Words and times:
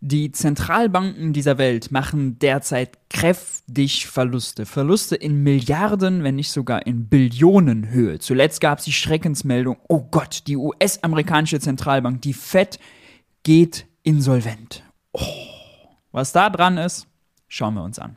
Die 0.00 0.30
Zentralbanken 0.30 1.32
dieser 1.32 1.58
Welt 1.58 1.90
machen 1.90 2.38
derzeit 2.38 2.98
kräftig 3.10 4.06
Verluste. 4.06 4.64
Verluste 4.64 5.16
in 5.16 5.42
Milliarden, 5.42 6.22
wenn 6.22 6.36
nicht 6.36 6.52
sogar 6.52 6.86
in 6.86 7.08
Billionenhöhe. 7.08 8.20
Zuletzt 8.20 8.60
gab 8.60 8.78
es 8.78 8.84
die 8.84 8.92
Schreckensmeldung, 8.92 9.76
oh 9.88 10.06
Gott, 10.08 10.46
die 10.46 10.56
US-amerikanische 10.56 11.58
Zentralbank, 11.58 12.22
die 12.22 12.32
Fed, 12.32 12.78
geht 13.42 13.86
insolvent. 14.04 14.84
Oh. 15.12 15.20
Was 16.12 16.32
da 16.32 16.48
dran 16.48 16.78
ist, 16.78 17.08
schauen 17.48 17.74
wir 17.74 17.82
uns 17.82 17.98
an. 17.98 18.16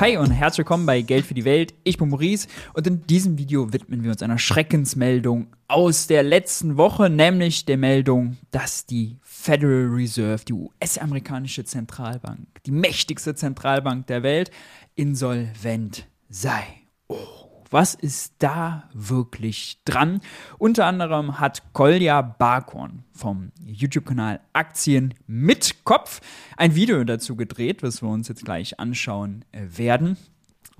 Hi 0.00 0.16
und 0.16 0.30
herzlich 0.30 0.58
willkommen 0.58 0.86
bei 0.86 1.02
Geld 1.02 1.26
für 1.26 1.34
die 1.34 1.44
Welt. 1.44 1.74
Ich 1.82 1.98
bin 1.98 2.08
Maurice 2.08 2.46
und 2.72 2.86
in 2.86 3.04
diesem 3.08 3.36
Video 3.36 3.72
widmen 3.72 4.04
wir 4.04 4.12
uns 4.12 4.22
einer 4.22 4.38
Schreckensmeldung 4.38 5.48
aus 5.66 6.06
der 6.06 6.22
letzten 6.22 6.76
Woche, 6.76 7.10
nämlich 7.10 7.64
der 7.64 7.78
Meldung, 7.78 8.36
dass 8.52 8.86
die 8.86 9.18
Federal 9.22 9.88
Reserve, 9.90 10.44
die 10.44 10.52
US-amerikanische 10.52 11.64
Zentralbank, 11.64 12.46
die 12.64 12.70
mächtigste 12.70 13.34
Zentralbank 13.34 14.06
der 14.06 14.22
Welt, 14.22 14.52
insolvent 14.94 16.06
sei. 16.28 16.62
Oh. 17.08 17.37
Was 17.70 17.94
ist 17.94 18.34
da 18.38 18.88
wirklich 18.94 19.80
dran? 19.84 20.20
Unter 20.56 20.86
anderem 20.86 21.38
hat 21.38 21.74
Kolja 21.74 22.22
Barkorn 22.22 23.04
vom 23.12 23.52
YouTube-Kanal 23.64 24.40
Aktien 24.54 25.12
mit 25.26 25.84
Kopf 25.84 26.20
ein 26.56 26.74
Video 26.74 27.04
dazu 27.04 27.36
gedreht, 27.36 27.82
was 27.82 28.02
wir 28.02 28.08
uns 28.08 28.28
jetzt 28.28 28.44
gleich 28.44 28.80
anschauen 28.80 29.44
äh, 29.52 29.66
werden. 29.76 30.16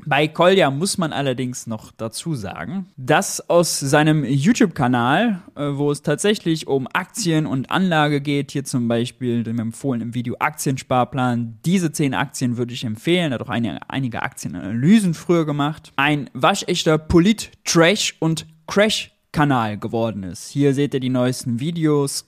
Bei 0.07 0.29
Kolja 0.29 0.71
muss 0.71 0.99
man 0.99 1.13
allerdings 1.13 1.67
noch 1.67 1.93
dazu 1.97 2.35
sagen, 2.35 2.87
dass 2.97 3.51
aus 3.51 3.79
seinem 3.79 4.25
YouTube-Kanal, 4.25 5.43
äh, 5.55 5.71
wo 5.75 5.91
es 5.91 6.03
tatsächlich 6.03 6.67
um 6.67 6.87
Aktien 6.93 7.47
und 7.47 7.71
Anlage 7.71 8.21
geht, 8.21 8.53
hier 8.53 8.65
zum 8.65 8.89
Beispiel 8.89 9.43
dem 9.43 9.59
empfohlenen 9.59 10.15
Video 10.15 10.37
Aktiensparplan, 10.39 11.59
diese 11.65 11.93
10 11.93 12.15
Aktien 12.15 12.57
würde 12.57 12.75
ich 12.75 12.85
empfehlen, 12.85 13.33
er 13.33 13.39
hat 13.39 13.43
auch 13.43 13.51
einige, 13.51 13.79
einige 13.89 14.23
Aktienanalysen 14.23 15.15
früher 15.15 15.45
gemacht, 15.45 15.93
ein 15.97 16.31
waschechter 16.33 16.99
Polit-Trash- 16.99 18.17
und 18.21 18.47
Crash-Kanal 18.67 19.79
geworden 19.79 20.23
ist. 20.23 20.49
Hier 20.49 20.75
seht 20.75 20.95
ihr 20.95 21.01
die 21.01 21.09
neuesten 21.09 21.61
Videos 21.61 22.25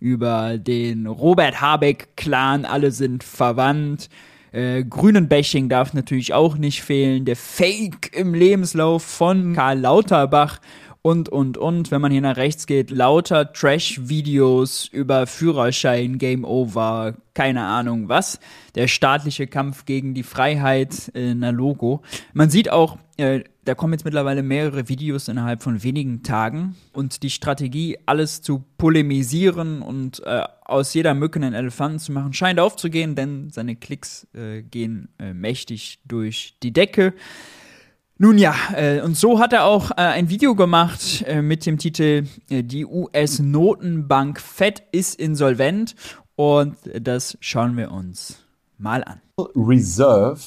über 0.00 0.58
den 0.58 1.06
Robert 1.06 1.60
Habeck-Clan, 1.60 2.64
alle 2.64 2.90
sind 2.90 3.22
verwandt. 3.22 4.08
Äh, 4.52 4.84
Grünenbashing 4.84 5.68
darf 5.68 5.94
natürlich 5.94 6.34
auch 6.34 6.56
nicht 6.56 6.82
fehlen. 6.82 7.24
Der 7.24 7.36
Fake 7.36 8.14
im 8.14 8.34
Lebenslauf 8.34 9.02
von 9.02 9.54
Karl 9.54 9.80
Lauterbach 9.80 10.60
und, 11.02 11.28
und, 11.28 11.58
und. 11.58 11.90
Wenn 11.90 12.00
man 12.00 12.12
hier 12.12 12.20
nach 12.20 12.36
rechts 12.36 12.66
geht, 12.66 12.90
lauter 12.90 13.52
Trash-Videos 13.52 14.86
über 14.86 15.26
Führerschein, 15.26 16.18
Game 16.18 16.44
Over, 16.44 17.16
keine 17.34 17.64
Ahnung 17.64 18.08
was. 18.08 18.38
Der 18.76 18.86
staatliche 18.86 19.48
Kampf 19.48 19.84
gegen 19.84 20.14
die 20.14 20.22
Freiheit, 20.22 21.10
äh, 21.14 21.34
na 21.34 21.50
Logo. 21.50 22.02
Man 22.32 22.50
sieht 22.50 22.70
auch, 22.70 22.98
äh, 23.16 23.42
da 23.64 23.74
kommen 23.74 23.92
jetzt 23.92 24.04
mittlerweile 24.04 24.42
mehrere 24.42 24.88
Videos 24.88 25.28
innerhalb 25.28 25.62
von 25.62 25.82
wenigen 25.82 26.22
Tagen 26.22 26.76
und 26.92 27.22
die 27.22 27.30
Strategie, 27.30 27.98
alles 28.06 28.42
zu 28.42 28.64
polemisieren 28.78 29.82
und 29.82 30.24
äh, 30.24 30.44
aus 30.64 30.94
jeder 30.94 31.14
Mücke 31.14 31.36
einen 31.36 31.54
Elefanten 31.54 31.98
zu 31.98 32.12
machen, 32.12 32.32
scheint 32.32 32.58
aufzugehen, 32.58 33.14
denn 33.14 33.50
seine 33.50 33.76
Klicks 33.76 34.26
äh, 34.34 34.62
gehen 34.62 35.08
äh, 35.18 35.34
mächtig 35.34 36.00
durch 36.04 36.56
die 36.62 36.72
Decke. 36.72 37.12
Nun 38.18 38.38
ja, 38.38 38.54
äh, 38.74 39.00
und 39.00 39.16
so 39.16 39.38
hat 39.40 39.52
er 39.52 39.64
auch 39.64 39.90
äh, 39.90 39.94
ein 39.96 40.28
Video 40.28 40.54
gemacht 40.54 41.24
äh, 41.26 41.42
mit 41.42 41.66
dem 41.66 41.78
Titel 41.78 42.26
äh, 42.50 42.62
Die 42.62 42.86
US-Notenbank 42.86 44.40
Fed 44.40 44.82
ist 44.92 45.18
insolvent 45.18 45.96
und 46.36 46.76
das 47.00 47.36
schauen 47.40 47.76
wir 47.76 47.90
uns 47.90 48.44
mal 48.78 49.02
an. 49.04 49.20
Reserve 49.56 50.40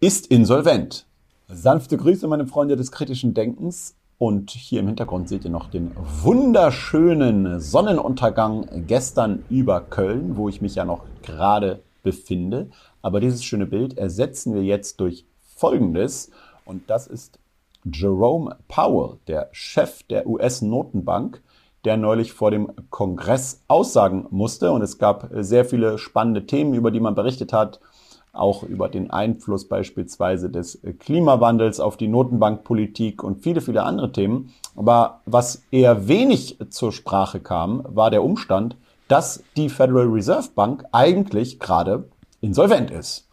ist 0.00 0.26
insolvent. 0.28 1.06
Sanfte 1.48 1.96
Grüße, 1.96 2.26
meine 2.26 2.46
Freunde 2.46 2.76
des 2.76 2.90
kritischen 2.90 3.34
Denkens. 3.34 3.94
Und 4.18 4.50
hier 4.50 4.80
im 4.80 4.86
Hintergrund 4.86 5.28
seht 5.28 5.44
ihr 5.44 5.50
noch 5.50 5.68
den 5.68 5.90
wunderschönen 6.22 7.58
Sonnenuntergang 7.60 8.84
gestern 8.86 9.44
über 9.50 9.80
Köln, 9.80 10.36
wo 10.36 10.48
ich 10.48 10.60
mich 10.60 10.76
ja 10.76 10.84
noch 10.84 11.04
gerade 11.22 11.82
befinde. 12.04 12.70
Aber 13.02 13.20
dieses 13.20 13.42
schöne 13.44 13.66
Bild 13.66 13.98
ersetzen 13.98 14.54
wir 14.54 14.62
jetzt 14.62 15.00
durch 15.00 15.24
Folgendes. 15.56 16.30
Und 16.72 16.88
das 16.88 17.06
ist 17.06 17.38
Jerome 17.84 18.56
Powell, 18.66 19.18
der 19.28 19.48
Chef 19.52 20.02
der 20.04 20.26
US-Notenbank, 20.26 21.42
der 21.84 21.96
neulich 21.96 22.32
vor 22.32 22.50
dem 22.50 22.72
Kongress 22.90 23.60
aussagen 23.68 24.26
musste. 24.30 24.72
Und 24.72 24.82
es 24.82 24.98
gab 24.98 25.28
sehr 25.32 25.64
viele 25.64 25.98
spannende 25.98 26.46
Themen, 26.46 26.74
über 26.74 26.90
die 26.90 27.00
man 27.00 27.14
berichtet 27.14 27.52
hat 27.52 27.80
auch 28.32 28.62
über 28.62 28.88
den 28.88 29.10
Einfluss 29.10 29.68
beispielsweise 29.68 30.48
des 30.48 30.80
Klimawandels 30.98 31.80
auf 31.80 31.96
die 31.96 32.08
Notenbankpolitik 32.08 33.22
und 33.22 33.42
viele, 33.42 33.60
viele 33.60 33.82
andere 33.82 34.12
Themen. 34.12 34.54
Aber 34.74 35.20
was 35.26 35.62
eher 35.70 36.08
wenig 36.08 36.58
zur 36.70 36.92
Sprache 36.92 37.40
kam, 37.40 37.84
war 37.86 38.10
der 38.10 38.24
Umstand, 38.24 38.76
dass 39.08 39.44
die 39.56 39.68
Federal 39.68 40.06
Reserve 40.06 40.48
Bank 40.54 40.84
eigentlich 40.92 41.60
gerade 41.60 42.08
insolvent 42.40 42.90
ist. 42.90 43.28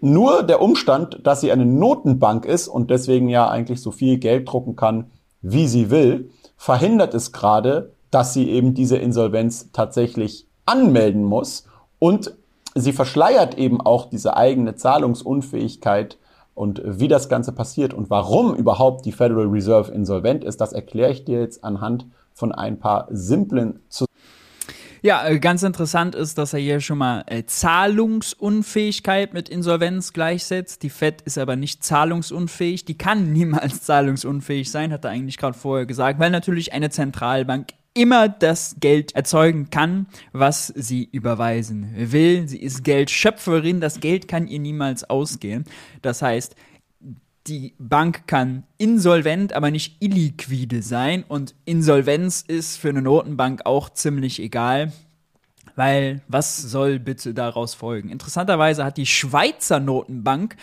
Nur 0.00 0.42
der 0.42 0.60
Umstand, 0.60 1.20
dass 1.24 1.40
sie 1.40 1.52
eine 1.52 1.66
Notenbank 1.66 2.44
ist 2.44 2.68
und 2.68 2.90
deswegen 2.90 3.28
ja 3.28 3.48
eigentlich 3.48 3.80
so 3.80 3.90
viel 3.90 4.18
Geld 4.18 4.48
drucken 4.48 4.76
kann, 4.76 5.10
wie 5.42 5.66
sie 5.66 5.90
will, 5.90 6.30
verhindert 6.56 7.14
es 7.14 7.32
gerade, 7.32 7.92
dass 8.10 8.34
sie 8.34 8.50
eben 8.50 8.74
diese 8.74 8.96
Insolvenz 8.96 9.70
tatsächlich 9.72 10.46
anmelden 10.66 11.24
muss 11.24 11.64
und 11.98 12.34
sie 12.74 12.92
verschleiert 12.92 13.56
eben 13.56 13.80
auch 13.80 14.10
diese 14.10 14.36
eigene 14.36 14.74
Zahlungsunfähigkeit 14.74 16.18
und 16.54 16.82
wie 16.84 17.08
das 17.08 17.28
Ganze 17.28 17.52
passiert 17.52 17.94
und 17.94 18.10
warum 18.10 18.54
überhaupt 18.54 19.06
die 19.06 19.12
Federal 19.12 19.46
Reserve 19.46 19.92
insolvent 19.92 20.44
ist, 20.44 20.60
das 20.60 20.72
erkläre 20.72 21.10
ich 21.10 21.24
dir 21.24 21.40
jetzt 21.40 21.64
anhand 21.64 22.06
von 22.34 22.52
ein 22.52 22.78
paar 22.78 23.06
simplen 23.10 23.80
Zusammenhängen. 23.88 24.09
Ja, 25.02 25.26
äh, 25.26 25.38
ganz 25.38 25.62
interessant 25.62 26.14
ist, 26.14 26.36
dass 26.36 26.52
er 26.52 26.60
hier 26.60 26.80
schon 26.80 26.98
mal 26.98 27.24
äh, 27.26 27.44
Zahlungsunfähigkeit 27.44 29.32
mit 29.32 29.48
Insolvenz 29.48 30.12
gleichsetzt. 30.12 30.82
Die 30.82 30.90
Fed 30.90 31.22
ist 31.22 31.38
aber 31.38 31.56
nicht 31.56 31.82
zahlungsunfähig. 31.82 32.84
Die 32.84 32.98
kann 32.98 33.32
niemals 33.32 33.82
zahlungsunfähig 33.84 34.70
sein, 34.70 34.92
hat 34.92 35.04
er 35.04 35.10
eigentlich 35.10 35.38
gerade 35.38 35.56
vorher 35.56 35.86
gesagt, 35.86 36.18
weil 36.18 36.30
natürlich 36.30 36.74
eine 36.74 36.90
Zentralbank 36.90 37.68
immer 37.94 38.28
das 38.28 38.76
Geld 38.78 39.16
erzeugen 39.16 39.70
kann, 39.70 40.06
was 40.32 40.68
sie 40.68 41.08
überweisen 41.10 41.92
will. 41.96 42.46
Sie 42.46 42.60
ist 42.60 42.84
Geldschöpferin, 42.84 43.80
das 43.80 44.00
Geld 44.00 44.28
kann 44.28 44.46
ihr 44.46 44.60
niemals 44.60 45.08
ausgehen. 45.08 45.64
Das 46.02 46.22
heißt, 46.22 46.54
die 47.50 47.74
Bank 47.78 48.26
kann 48.26 48.62
insolvent, 48.78 49.52
aber 49.52 49.70
nicht 49.70 49.96
illiquide 50.00 50.82
sein 50.82 51.24
und 51.26 51.54
Insolvenz 51.64 52.44
ist 52.46 52.76
für 52.76 52.90
eine 52.90 53.02
Notenbank 53.02 53.66
auch 53.66 53.90
ziemlich 53.90 54.40
egal. 54.40 54.92
Weil 55.76 56.22
was 56.28 56.56
soll 56.62 56.98
bitte 56.98 57.34
daraus 57.34 57.74
folgen? 57.74 58.08
Interessanterweise 58.08 58.84
hat 58.84 58.96
die 58.96 59.06
Schweizer 59.06 59.80
Notenbank 59.80 60.56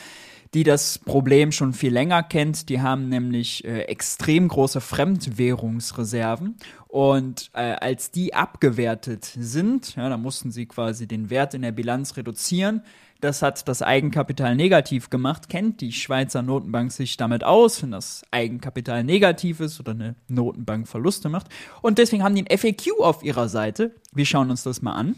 die 0.53 0.63
das 0.63 0.99
Problem 0.99 1.51
schon 1.51 1.73
viel 1.73 1.91
länger 1.91 2.23
kennt. 2.23 2.69
Die 2.69 2.81
haben 2.81 3.09
nämlich 3.09 3.65
äh, 3.65 3.81
extrem 3.81 4.47
große 4.47 4.81
Fremdwährungsreserven 4.81 6.55
und 6.87 7.49
äh, 7.53 7.73
als 7.73 8.11
die 8.11 8.33
abgewertet 8.33 9.25
sind, 9.25 9.95
ja, 9.95 10.07
da 10.09 10.17
mussten 10.17 10.51
sie 10.51 10.65
quasi 10.65 11.07
den 11.07 11.29
Wert 11.29 11.53
in 11.53 11.61
der 11.61 11.73
Bilanz 11.73 12.17
reduzieren. 12.17 12.81
Das 13.19 13.41
hat 13.41 13.67
das 13.67 13.81
Eigenkapital 13.81 14.55
negativ 14.55 15.09
gemacht. 15.09 15.49
Kennt 15.49 15.81
die 15.81 15.91
Schweizer 15.91 16.43
Notenbank 16.43 16.91
sich 16.91 17.17
damit 17.17 17.43
aus, 17.43 17.81
wenn 17.81 17.91
das 17.91 18.23
Eigenkapital 18.31 19.03
negativ 19.03 19.59
ist 19.59 19.79
oder 19.79 19.91
eine 19.91 20.15
Notenbank 20.27 20.87
Verluste 20.87 21.29
macht. 21.29 21.47
Und 21.81 21.97
deswegen 21.97 22.23
haben 22.23 22.35
die 22.35 22.45
ein 22.47 22.57
FAQ 22.57 23.01
auf 23.01 23.23
ihrer 23.23 23.49
Seite. 23.49 23.95
Wir 24.13 24.25
schauen 24.25 24.51
uns 24.51 24.63
das 24.63 24.81
mal 24.81 24.93
an. 24.93 25.15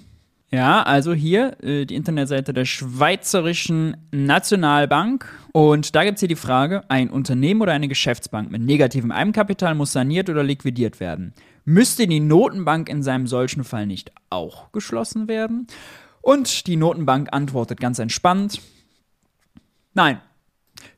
Ja, 0.51 0.81
also 0.81 1.13
hier 1.13 1.63
äh, 1.63 1.85
die 1.85 1.95
Internetseite 1.95 2.53
der 2.53 2.65
Schweizerischen 2.65 3.97
Nationalbank. 4.11 5.31
Und 5.51 5.93
da 5.95 6.03
gibt 6.03 6.15
es 6.15 6.21
hier 6.21 6.29
die 6.29 6.35
Frage, 6.35 6.89
ein 6.89 7.09
Unternehmen 7.09 7.61
oder 7.61 7.73
eine 7.73 7.87
Geschäftsbank 7.87 8.49
mit 8.49 8.61
negativem 8.61 9.11
Eigenkapital 9.11 9.75
muss 9.75 9.91
saniert 9.91 10.29
oder 10.29 10.43
liquidiert 10.43 10.99
werden. 10.99 11.33
Müsste 11.65 12.07
die 12.07 12.19
Notenbank 12.19 12.89
in 12.89 13.03
seinem 13.03 13.27
solchen 13.27 13.63
Fall 13.63 13.85
nicht 13.85 14.11
auch 14.31 14.71
geschlossen 14.71 15.27
werden? 15.27 15.67
Und 16.21 16.67
die 16.67 16.75
Notenbank 16.75 17.29
antwortet 17.31 17.79
ganz 17.79 17.99
entspannt, 17.99 18.61
nein, 19.93 20.21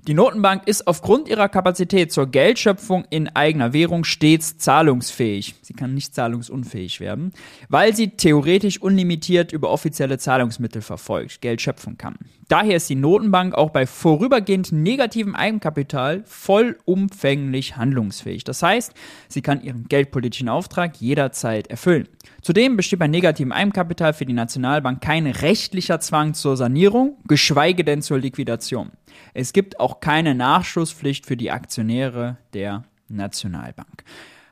Die 0.08 0.16
Notenbank 0.16 0.68
ist 0.68 0.88
aufgrund 0.88 1.28
ihrer 1.28 1.48
Kapazität 1.48 2.12
zur 2.12 2.26
Geldschöpfung 2.26 3.06
in 3.12 3.28
eigener 3.30 3.72
Währung 3.72 4.04
stets 4.04 4.58
zahlungsfähig. 4.58 5.54
Sie 5.62 5.74
kann 5.74 5.94
nicht 5.94 6.16
zahlungsunfähig 6.16 7.00
werden, 7.00 7.34
weil 7.70 7.96
sie 7.96 8.10
theoretisch 8.10 8.82
unlimitiert 8.82 9.52
über 9.52 9.70
offizielle 9.70 10.18
Zahlungsmittel 10.18 10.82
verfolgt, 10.82 11.42
Geld 11.42 11.62
schöpfen 11.62 12.00
kann. 12.00 12.18
Daher 12.48 12.78
ist 12.78 12.90
die 12.90 12.96
Notenbank 12.96 13.54
auch 13.54 13.70
bei 13.70 13.86
vorübergehend 13.86 14.72
negativem 14.72 15.36
Eigenkapital 15.36 16.24
vollumfänglich 16.26 17.78
handlungsfähig. 17.78 18.44
Das 18.44 18.64
heißt, 18.64 18.94
sie 19.30 19.42
kann 19.42 19.62
ihren 19.62 19.88
geldpolitischen 19.88 20.50
Auftrag 20.50 20.98
jederzeit 20.98 21.68
erfüllen. 21.68 22.10
Zudem 22.42 22.76
besteht 22.76 23.00
bei 23.00 23.08
negativem 23.08 23.52
Eigenkapital 23.52 24.14
für 24.14 24.26
die 24.26 24.34
Nationalbank 24.34 25.00
kein 25.00 25.28
rechtlicher 25.28 26.00
Zwang 26.00 26.34
zur 26.34 26.58
Sanierung, 26.58 27.18
geschweige 27.28 27.84
denn 27.84 28.02
zur 28.02 28.18
Liquidation. 28.18 28.92
Es 29.34 29.54
gibt 29.54 29.80
auch 29.80 30.00
keine 30.00 30.36
Nachschusspflicht 30.36 31.26
für 31.26 31.38
die 31.38 31.52
Aktionäre 31.52 32.38
der 32.54 32.84
Nationalbank. 33.08 34.04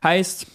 Heißt, 0.04 0.48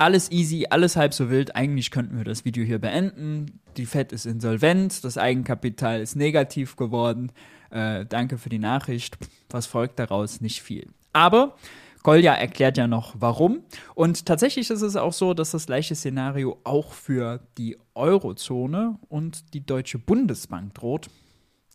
alles 0.00 0.30
easy, 0.30 0.66
alles 0.70 0.96
halb 0.96 1.12
so 1.12 1.30
wild. 1.30 1.54
Eigentlich 1.54 1.90
könnten 1.90 2.16
wir 2.16 2.24
das 2.24 2.44
Video 2.44 2.64
hier 2.64 2.78
beenden. 2.78 3.60
Die 3.76 3.86
Fed 3.86 4.12
ist 4.12 4.24
insolvent, 4.24 5.04
das 5.04 5.18
Eigenkapital 5.18 6.00
ist 6.00 6.16
negativ 6.16 6.76
geworden. 6.76 7.32
Äh, 7.70 8.06
danke 8.06 8.38
für 8.38 8.48
die 8.48 8.58
Nachricht. 8.58 9.18
Was 9.50 9.66
folgt 9.66 9.98
daraus? 9.98 10.40
Nicht 10.40 10.62
viel. 10.62 10.88
Aber 11.12 11.56
Kolja 12.02 12.32
erklärt 12.32 12.78
ja 12.78 12.86
noch 12.86 13.14
warum. 13.18 13.62
Und 13.94 14.24
tatsächlich 14.24 14.70
ist 14.70 14.82
es 14.82 14.96
auch 14.96 15.12
so, 15.12 15.34
dass 15.34 15.50
das 15.50 15.66
gleiche 15.66 15.94
Szenario 15.94 16.58
auch 16.64 16.92
für 16.92 17.40
die 17.58 17.76
Eurozone 17.94 18.98
und 19.08 19.52
die 19.52 19.64
Deutsche 19.64 19.98
Bundesbank 19.98 20.74
droht. 20.74 21.10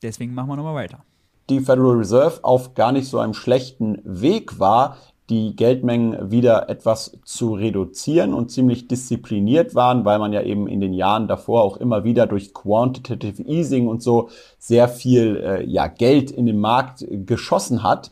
Deswegen 0.02 0.34
machen 0.34 0.50
wir 0.50 0.56
nochmal 0.56 0.76
weiter 0.76 1.06
die 1.50 1.60
Federal 1.60 1.98
Reserve 1.98 2.40
auf 2.44 2.74
gar 2.74 2.92
nicht 2.92 3.08
so 3.08 3.20
einem 3.20 3.34
schlechten 3.34 4.00
Weg 4.04 4.60
war, 4.60 4.98
die 5.30 5.56
Geldmengen 5.56 6.30
wieder 6.30 6.70
etwas 6.70 7.18
zu 7.24 7.56
reduzieren 7.56 8.34
und 8.34 8.52
ziemlich 8.52 8.88
diszipliniert 8.88 9.74
waren, 9.74 10.06
weil 10.06 10.20
man 10.20 10.34
ja 10.34 10.44
eben 10.44 10.68
in 10.68 10.82
den 10.82 10.94
Jahren 10.94 11.28
davor 11.28 11.64
auch 11.64 11.78
immer 11.78 12.04
wieder 12.04 12.28
durch 12.28 12.54
Quantitative 12.54 13.42
Easing 13.42 13.88
und 13.88 14.04
so 14.04 14.30
sehr 14.60 14.88
viel 14.88 15.38
äh, 15.38 15.66
ja, 15.66 15.88
Geld 15.88 16.30
in 16.30 16.46
den 16.46 16.60
Markt 16.60 17.06
geschossen 17.10 17.82
hat. 17.82 18.12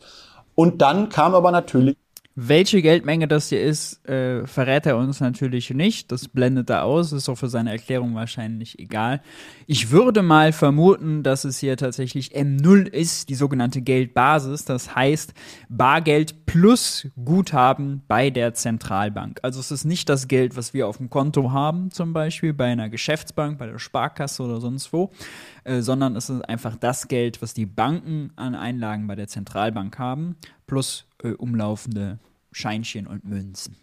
Und 0.56 0.82
dann 0.82 1.08
kam 1.08 1.34
aber 1.34 1.52
natürlich 1.52 1.96
welche 2.36 2.82
Geldmenge 2.82 3.28
das 3.28 3.48
hier 3.48 3.62
ist, 3.62 4.04
äh, 4.08 4.44
verrät 4.46 4.86
er 4.86 4.96
uns 4.96 5.20
natürlich 5.20 5.70
nicht. 5.70 6.10
Das 6.10 6.26
blendet 6.26 6.68
er 6.68 6.84
aus, 6.84 7.12
ist 7.12 7.28
auch 7.28 7.36
für 7.36 7.48
seine 7.48 7.70
Erklärung 7.70 8.16
wahrscheinlich 8.16 8.80
egal. 8.80 9.22
Ich 9.68 9.92
würde 9.92 10.22
mal 10.22 10.52
vermuten, 10.52 11.22
dass 11.22 11.44
es 11.44 11.58
hier 11.58 11.76
tatsächlich 11.76 12.36
M0 12.36 12.88
ist, 12.88 13.28
die 13.28 13.36
sogenannte 13.36 13.82
Geldbasis. 13.82 14.64
Das 14.64 14.96
heißt 14.96 15.32
Bargeld 15.68 16.44
plus 16.46 17.06
Guthaben 17.24 18.02
bei 18.08 18.30
der 18.30 18.52
Zentralbank. 18.54 19.38
Also 19.42 19.60
es 19.60 19.70
ist 19.70 19.84
nicht 19.84 20.08
das 20.08 20.26
Geld, 20.26 20.56
was 20.56 20.74
wir 20.74 20.88
auf 20.88 20.96
dem 20.96 21.10
Konto 21.10 21.52
haben, 21.52 21.92
zum 21.92 22.12
Beispiel 22.12 22.52
bei 22.52 22.66
einer 22.66 22.88
Geschäftsbank, 22.88 23.58
bei 23.58 23.66
der 23.66 23.78
Sparkasse 23.78 24.42
oder 24.42 24.60
sonst 24.60 24.92
wo, 24.92 25.12
äh, 25.62 25.82
sondern 25.82 26.16
es 26.16 26.30
ist 26.30 26.42
einfach 26.48 26.74
das 26.74 27.06
Geld, 27.06 27.42
was 27.42 27.54
die 27.54 27.66
Banken 27.66 28.32
an 28.34 28.56
Einlagen 28.56 29.06
bei 29.06 29.14
der 29.14 29.28
Zentralbank 29.28 30.00
haben, 30.00 30.36
plus 30.66 31.06
äh, 31.22 31.32
umlaufende 31.32 32.18
Scheinchen 32.52 33.06
und 33.06 33.24
Münzen. 33.24 33.76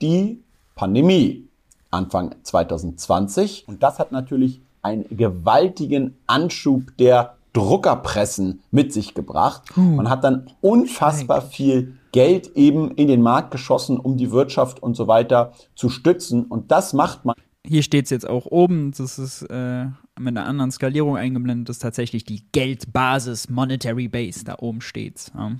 Die 0.00 0.42
Pandemie 0.74 1.48
Anfang 1.90 2.34
2020 2.42 3.64
und 3.66 3.82
das 3.82 3.98
hat 3.98 4.12
natürlich 4.12 4.60
einen 4.82 5.04
gewaltigen 5.10 6.16
Anschub 6.26 6.96
der 6.98 7.36
Druckerpressen 7.52 8.60
mit 8.70 8.92
sich 8.92 9.14
gebracht. 9.14 9.76
Man 9.76 10.08
hat 10.08 10.22
dann 10.22 10.46
unfassbar 10.60 11.42
viel 11.42 11.96
Geld 12.12 12.56
eben 12.56 12.92
in 12.92 13.08
den 13.08 13.22
Markt 13.22 13.50
geschossen, 13.50 13.98
um 13.98 14.16
die 14.16 14.30
Wirtschaft 14.30 14.82
und 14.82 14.94
so 14.94 15.08
weiter 15.08 15.52
zu 15.74 15.88
stützen. 15.88 16.44
Und 16.44 16.70
das 16.70 16.92
macht 16.92 17.24
man. 17.24 17.34
Hier 17.66 17.82
steht 17.82 18.04
es 18.04 18.10
jetzt 18.10 18.28
auch 18.28 18.46
oben, 18.46 18.92
das 18.96 19.18
ist 19.18 19.42
äh, 19.42 19.86
mit 20.18 20.36
einer 20.36 20.46
anderen 20.46 20.70
Skalierung 20.70 21.16
eingeblendet, 21.16 21.68
das 21.68 21.76
ist 21.76 21.82
tatsächlich 21.82 22.24
die 22.24 22.42
Geldbasis, 22.52 23.50
Monetary 23.50 24.08
Base, 24.08 24.44
da 24.44 24.56
oben 24.60 24.80
steht 24.80 25.30
ja 25.34 25.52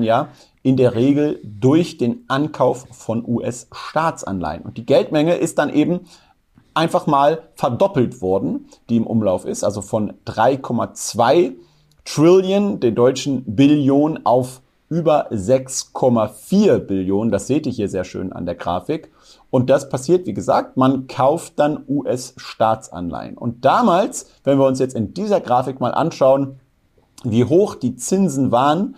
ja 0.00 0.28
in 0.62 0.76
der 0.76 0.94
Regel 0.94 1.40
durch 1.42 1.98
den 1.98 2.24
Ankauf 2.28 2.86
von 2.90 3.24
US-Staatsanleihen. 3.26 4.62
Und 4.62 4.78
die 4.78 4.86
Geldmenge 4.86 5.34
ist 5.34 5.58
dann 5.58 5.70
eben 5.70 6.00
einfach 6.74 7.06
mal 7.06 7.42
verdoppelt 7.54 8.22
worden, 8.22 8.68
die 8.88 8.96
im 8.96 9.06
Umlauf 9.06 9.44
ist, 9.44 9.64
also 9.64 9.82
von 9.82 10.14
3,2 10.26 11.54
Trillion, 12.04 12.80
den 12.80 12.94
deutschen 12.94 13.44
Billionen, 13.44 14.24
auf 14.24 14.62
über 14.88 15.30
6,4 15.32 16.78
Billionen. 16.78 17.32
Das 17.32 17.46
seht 17.46 17.66
ihr 17.66 17.72
hier 17.72 17.88
sehr 17.88 18.04
schön 18.04 18.32
an 18.32 18.44
der 18.44 18.54
Grafik. 18.54 19.10
Und 19.50 19.70
das 19.70 19.88
passiert, 19.88 20.26
wie 20.26 20.34
gesagt, 20.34 20.76
man 20.76 21.06
kauft 21.06 21.58
dann 21.58 21.84
US-Staatsanleihen. 21.88 23.38
Und 23.38 23.64
damals, 23.64 24.26
wenn 24.44 24.58
wir 24.58 24.66
uns 24.66 24.80
jetzt 24.80 24.94
in 24.94 25.14
dieser 25.14 25.40
Grafik 25.40 25.80
mal 25.80 25.94
anschauen, 25.94 26.60
wie 27.24 27.44
hoch 27.44 27.74
die 27.74 27.96
Zinsen 27.96 28.50
waren, 28.50 28.96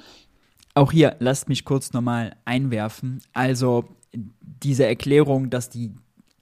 auch 0.74 0.92
hier, 0.92 1.16
lasst 1.20 1.48
mich 1.48 1.64
kurz 1.64 1.92
nochmal 1.92 2.36
einwerfen. 2.44 3.22
Also 3.32 3.84
diese 4.12 4.86
Erklärung, 4.86 5.50
dass 5.50 5.70
die 5.70 5.92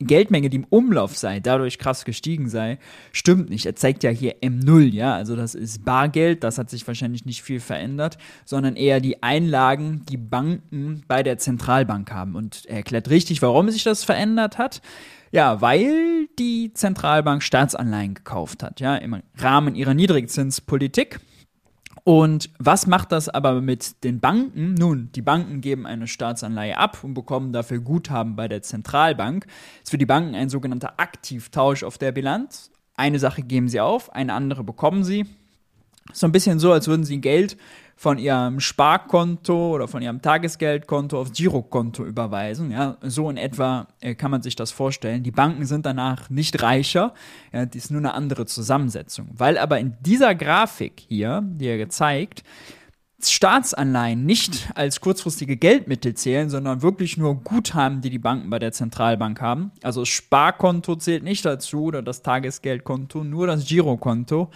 Geldmenge, 0.07 0.51
die 0.51 0.57
im 0.57 0.65
Umlauf 0.65 1.17
sei, 1.17 1.41
dadurch 1.41 1.79
krass 1.79 2.05
gestiegen 2.05 2.49
sei, 2.49 2.79
stimmt 3.13 3.51
nicht. 3.51 3.67
Er 3.67 3.77
zeigt 3.77 4.03
ja 4.03 4.11
hier 4.11 4.41
M0, 4.41 4.91
ja, 4.91 5.15
also 5.15 5.37
das 5.37 5.55
ist 5.55 5.85
Bargeld, 5.85 6.43
das 6.45 6.59
hat 6.59 6.71
sich 6.71 6.87
wahrscheinlich 6.87 7.25
nicht 7.25 7.43
viel 7.43 7.61
verändert, 7.61 8.19
sondern 8.45 8.77
eher 8.77 9.01
die 9.01 9.23
Einlagen, 9.23 10.05
die 10.09 10.17
Banken 10.17 11.03
bei 11.09 11.23
der 11.23 11.39
Zentralbank 11.39 12.11
haben. 12.11 12.35
Und 12.35 12.65
er 12.67 12.77
erklärt 12.77 13.11
richtig, 13.11 13.43
warum 13.43 13.71
sich 13.71 13.85
das 13.85 14.05
verändert 14.05 14.59
hat. 14.59 14.83
Ja, 15.31 15.61
weil 15.63 16.27
die 16.39 16.73
Zentralbank 16.75 17.43
Staatsanleihen 17.43 18.15
gekauft 18.15 18.63
hat, 18.63 18.81
ja, 18.81 18.97
im 18.97 19.23
Rahmen 19.39 19.75
ihrer 19.75 19.95
Niedrigzinspolitik. 19.95 21.21
Und 22.05 22.51
was 22.59 22.87
macht 22.87 23.13
das 23.13 23.29
aber 23.29 23.61
mit 23.61 24.03
den 24.03 24.19
Banken? 24.19 24.75
Nun, 24.75 25.11
die 25.15 25.23
Banken 25.23 25.61
geben 25.61 25.87
eine 25.87 26.09
Staatsanleihe 26.09 26.77
ab 26.77 26.99
und 27.03 27.15
bekommen 27.15 27.53
dafür 27.53 27.81
Guthaben 27.81 28.35
bei 28.35 28.49
der 28.49 28.63
Zentralbank. 28.63 29.47
Das 29.47 29.85
ist 29.85 29.91
für 29.91 29.99
die 29.99 30.07
Banken 30.07 30.35
ein 30.35 30.49
sogenannter 30.49 30.99
Aktivtausch 30.99 31.85
auf 31.85 31.99
der 31.99 32.11
Bilanz. 32.11 32.71
Eine 32.97 33.21
Sache 33.21 33.43
geben 33.43 33.69
sie 33.69 33.81
auf, 33.81 34.13
eine 34.13 34.35
andere 34.35 34.65
bekommen 34.65 35.05
sie. 35.05 35.27
So 36.13 36.27
ein 36.27 36.33
bisschen 36.33 36.59
so, 36.59 36.73
als 36.73 36.89
würden 36.89 37.05
sie 37.05 37.21
Geld 37.21 37.57
von 38.03 38.19
ihrem 38.19 38.59
Sparkonto 38.59 39.77
oder 39.77 39.87
von 39.87 40.03
ihrem 40.03 40.21
Tagesgeldkonto 40.21 41.21
aufs 41.21 41.35
Girokonto 41.35 42.05
überweisen. 42.05 42.73
Ja, 42.73 42.97
so 43.01 43.31
in 43.31 43.37
etwa 43.37 43.87
äh, 44.01 44.17
kann 44.17 44.33
man 44.33 44.43
sich 44.43 44.57
das 44.57 44.73
vorstellen. 44.73 45.23
Die 45.23 45.31
Banken 45.31 45.67
sind 45.67 45.87
danach 45.87 46.29
nicht 46.29 46.65
reicher. 46.65 47.15
Ja, 47.53 47.65
die 47.65 47.79
ist 47.79 47.93
nur 47.93 48.01
eine 48.01 48.15
andere 48.15 48.45
Zusammensetzung. 48.45 49.29
Weil 49.35 49.57
aber 49.57 49.79
in 49.79 49.97
dieser 50.01 50.35
Grafik 50.35 51.05
hier, 51.07 51.45
die 51.45 51.67
er 51.67 51.79
gezeigt, 51.79 52.43
Staatsanleihen 53.23 54.27
nicht 54.27 54.71
als 54.75 55.01
kurzfristige 55.01 55.57
Geldmittel 55.57 56.15
zählen, 56.15 56.51
sondern 56.51 56.83
wirklich 56.83 57.19
nur 57.19 57.37
Guthaben, 57.37 58.01
die 58.01 58.11
die 58.11 58.19
Banken 58.19 58.51
bei 58.51 58.59
der 58.59 58.73
Zentralbank 58.73 59.41
haben. 59.41 59.71
Also 59.81 60.01
das 60.01 60.09
Sparkonto 60.09 60.97
zählt 60.97 61.23
nicht 61.23 61.45
dazu 61.45 61.85
oder 61.85 62.03
das 62.03 62.23
Tagesgeldkonto, 62.23 63.23
nur 63.23 63.47
das 63.47 63.65
Girokonto 63.65 64.51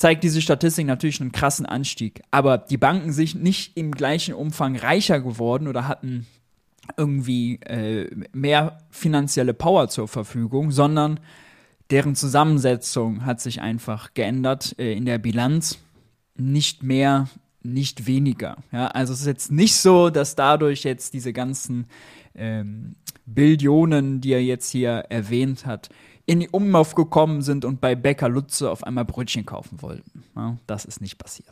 zeigt 0.00 0.24
diese 0.24 0.40
Statistik 0.40 0.86
natürlich 0.86 1.20
einen 1.20 1.30
krassen 1.30 1.66
Anstieg. 1.66 2.22
Aber 2.30 2.56
die 2.56 2.78
Banken 2.78 3.12
sind 3.12 3.42
nicht 3.42 3.76
im 3.76 3.92
gleichen 3.92 4.32
Umfang 4.32 4.74
reicher 4.74 5.20
geworden 5.20 5.68
oder 5.68 5.86
hatten 5.86 6.26
irgendwie 6.96 7.56
äh, 7.66 8.10
mehr 8.32 8.78
finanzielle 8.88 9.52
Power 9.52 9.88
zur 9.88 10.08
Verfügung, 10.08 10.70
sondern 10.70 11.20
deren 11.90 12.14
Zusammensetzung 12.14 13.26
hat 13.26 13.42
sich 13.42 13.60
einfach 13.60 14.14
geändert 14.14 14.74
äh, 14.78 14.94
in 14.94 15.04
der 15.04 15.18
Bilanz. 15.18 15.78
Nicht 16.34 16.82
mehr, 16.82 17.28
nicht 17.62 18.06
weniger. 18.06 18.56
Ja, 18.72 18.86
also 18.86 19.12
es 19.12 19.20
ist 19.20 19.26
jetzt 19.26 19.52
nicht 19.52 19.76
so, 19.76 20.08
dass 20.08 20.34
dadurch 20.34 20.82
jetzt 20.82 21.12
diese 21.12 21.34
ganzen 21.34 21.84
ähm, 22.34 22.94
Billionen, 23.26 24.22
die 24.22 24.32
er 24.32 24.42
jetzt 24.42 24.70
hier 24.70 25.04
erwähnt 25.10 25.66
hat, 25.66 25.90
in 26.30 26.38
die 26.38 26.48
Umlauf 26.48 26.94
gekommen 26.94 27.42
sind 27.42 27.64
und 27.64 27.80
bei 27.80 27.96
Bäcker 27.96 28.28
Lutze 28.28 28.70
auf 28.70 28.84
einmal 28.84 29.04
Brötchen 29.04 29.44
kaufen 29.44 29.82
wollten. 29.82 30.22
Ja, 30.36 30.58
das 30.68 30.84
ist 30.84 31.00
nicht 31.00 31.18
passiert. 31.18 31.50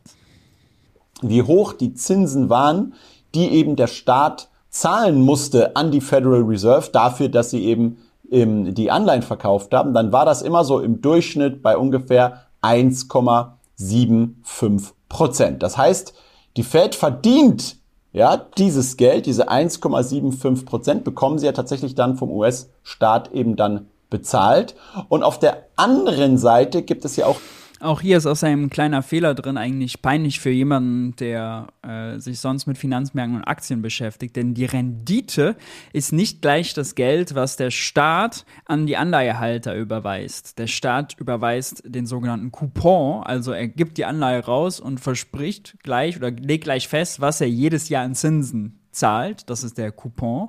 Wie 1.21 1.43
hoch 1.43 1.73
die 1.73 1.95
Zinsen 1.95 2.49
waren, 2.49 2.95
die 3.35 3.49
eben 3.49 3.75
der 3.75 3.89
Staat 3.89 4.49
zahlen 4.71 5.21
musste 5.21 5.75
an 5.75 5.91
die 5.91 6.01
Federal 6.01 6.43
Reserve 6.43 6.91
dafür, 6.93 7.29
dass 7.29 7.51
sie 7.51 7.65
eben 7.65 7.99
ähm, 8.31 8.73
die 8.73 8.93
Anleihen 8.93 9.23
verkauft 9.23 9.75
haben, 9.75 9.95
dann 9.95 10.13
war 10.13 10.25
das 10.25 10.43
immer 10.43 10.63
so 10.63 10.79
im 10.79 11.03
Durchschnitt 11.03 11.61
bei 11.61 11.77
ungefähr 11.77 12.45
1,75 12.63 14.93
Prozent. 15.09 15.65
Das 15.65 15.77
heißt, 15.77 16.15
die 16.57 16.63
Fed 16.63 16.95
verdient 16.95 17.79
ja 18.13 18.37
dieses 18.37 18.97
Geld, 18.97 19.27
diese 19.27 19.51
1,75 19.51 20.65
Prozent 20.65 21.03
bekommen 21.03 21.41
sie 21.41 21.47
ja 21.47 21.53
tatsächlich 21.53 21.97
dann 21.97 22.17
vom 22.17 22.31
US-Staat 22.31 23.33
eben 23.33 23.57
dann 23.57 23.89
bezahlt. 24.11 24.75
Und 25.09 25.23
auf 25.23 25.39
der 25.39 25.67
anderen 25.77 26.39
Seite 26.39 26.83
gibt 26.83 27.05
es 27.05 27.17
ja 27.17 27.27
auch 27.27 27.41
Auch 27.81 28.01
hier 28.01 28.17
ist 28.17 28.27
aus 28.27 28.43
einem 28.43 28.71
kleiner 28.71 29.03
Fehler 29.03 29.35
drin, 29.35 29.57
eigentlich 29.57 30.03
peinlich 30.03 30.41
für 30.41 30.51
jemanden, 30.51 31.15
der 31.15 31.69
äh, 31.83 32.19
sich 32.19 32.41
sonst 32.41 32.67
mit 32.67 32.77
Finanzmärkten 32.77 33.37
und 33.37 33.45
Aktien 33.45 33.83
beschäftigt. 33.83 34.35
Denn 34.35 34.53
die 34.53 34.65
Rendite 34.65 35.55
ist 35.93 36.13
nicht 36.13 36.43
gleich 36.43 36.75
das 36.75 36.97
Geld, 36.97 37.37
was 37.37 37.57
der 37.57 37.71
Staat 37.71 38.45
an 38.65 38.87
die 38.87 38.97
Anleihehalter 38.97 39.77
überweist. 39.77 40.59
Der 40.59 40.67
Staat 40.67 41.15
überweist 41.21 41.83
den 41.85 42.07
sogenannten 42.07 42.51
Coupon, 42.51 43.23
also 43.23 43.53
er 43.53 43.69
gibt 43.69 43.97
die 43.97 44.07
Anleihe 44.07 44.45
raus 44.45 44.81
und 44.81 44.99
verspricht 44.99 45.77
gleich 45.85 46.17
oder 46.17 46.33
legt 46.33 46.65
gleich 46.65 46.89
fest, 46.89 47.21
was 47.21 47.41
er 47.41 47.49
jedes 47.49 47.89
Jahr 47.89 48.05
an 48.05 48.17
Zinsen 48.17 48.81
zahlt. 48.91 49.49
Das 49.49 49.63
ist 49.63 49.79
der 49.79 49.93
Coupon. 49.93 50.49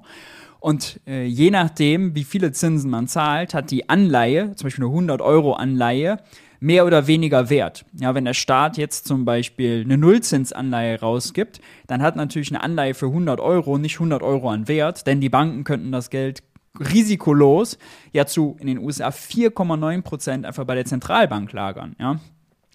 Und 0.60 1.00
äh, 1.08 1.26
je 1.26 1.52
nachdem, 1.52 2.16
wie 2.16 2.24
viele 2.24 2.52
Zinsen 2.52 2.90
man 2.90 3.08
zahlt, 3.08 3.54
hat 3.54 3.72
die 3.72 3.90
Anleihe, 3.90 4.56
zum 4.56 4.66
Beispiel 4.66 4.84
eine 4.84 4.94
100 4.94 5.22
Euro 5.22 5.54
Anleihe, 5.54 6.18
mehr 6.60 6.86
oder 6.86 7.08
weniger 7.08 7.50
wert. 7.50 7.86
Ja, 7.94 8.14
wenn 8.16 8.26
der 8.26 8.34
Staat 8.34 8.78
jetzt 8.78 9.08
zum 9.08 9.26
Beispiel 9.26 9.84
eine 9.86 9.98
Nullzinsanleihe 9.98 11.00
rausgibt, 11.00 11.62
dann 11.88 12.02
hat 12.02 12.16
natürlich 12.16 12.52
eine 12.52 12.62
Anleihe 12.62 12.94
für 12.94 13.08
100 13.08 13.40
Euro 13.40 13.78
nicht 13.78 13.96
100 13.96 14.22
Euro 14.22 14.50
an 14.50 14.68
Wert, 14.68 15.08
denn 15.08 15.22
die 15.22 15.30
Banken 15.30 15.64
könnten 15.64 15.92
das 15.92 16.10
Geld 16.10 16.44
risikolos 16.78 17.78
ja 18.12 18.26
zu 18.26 18.58
in 18.60 18.68
den 18.68 18.78
USA 18.78 19.10
4,9 19.10 20.02
Prozent 20.02 20.46
einfach 20.46 20.66
bei 20.66 20.76
der 20.76 20.86
Zentralbank 20.86 21.52
lagern. 21.54 21.96
Ja, 22.00 22.20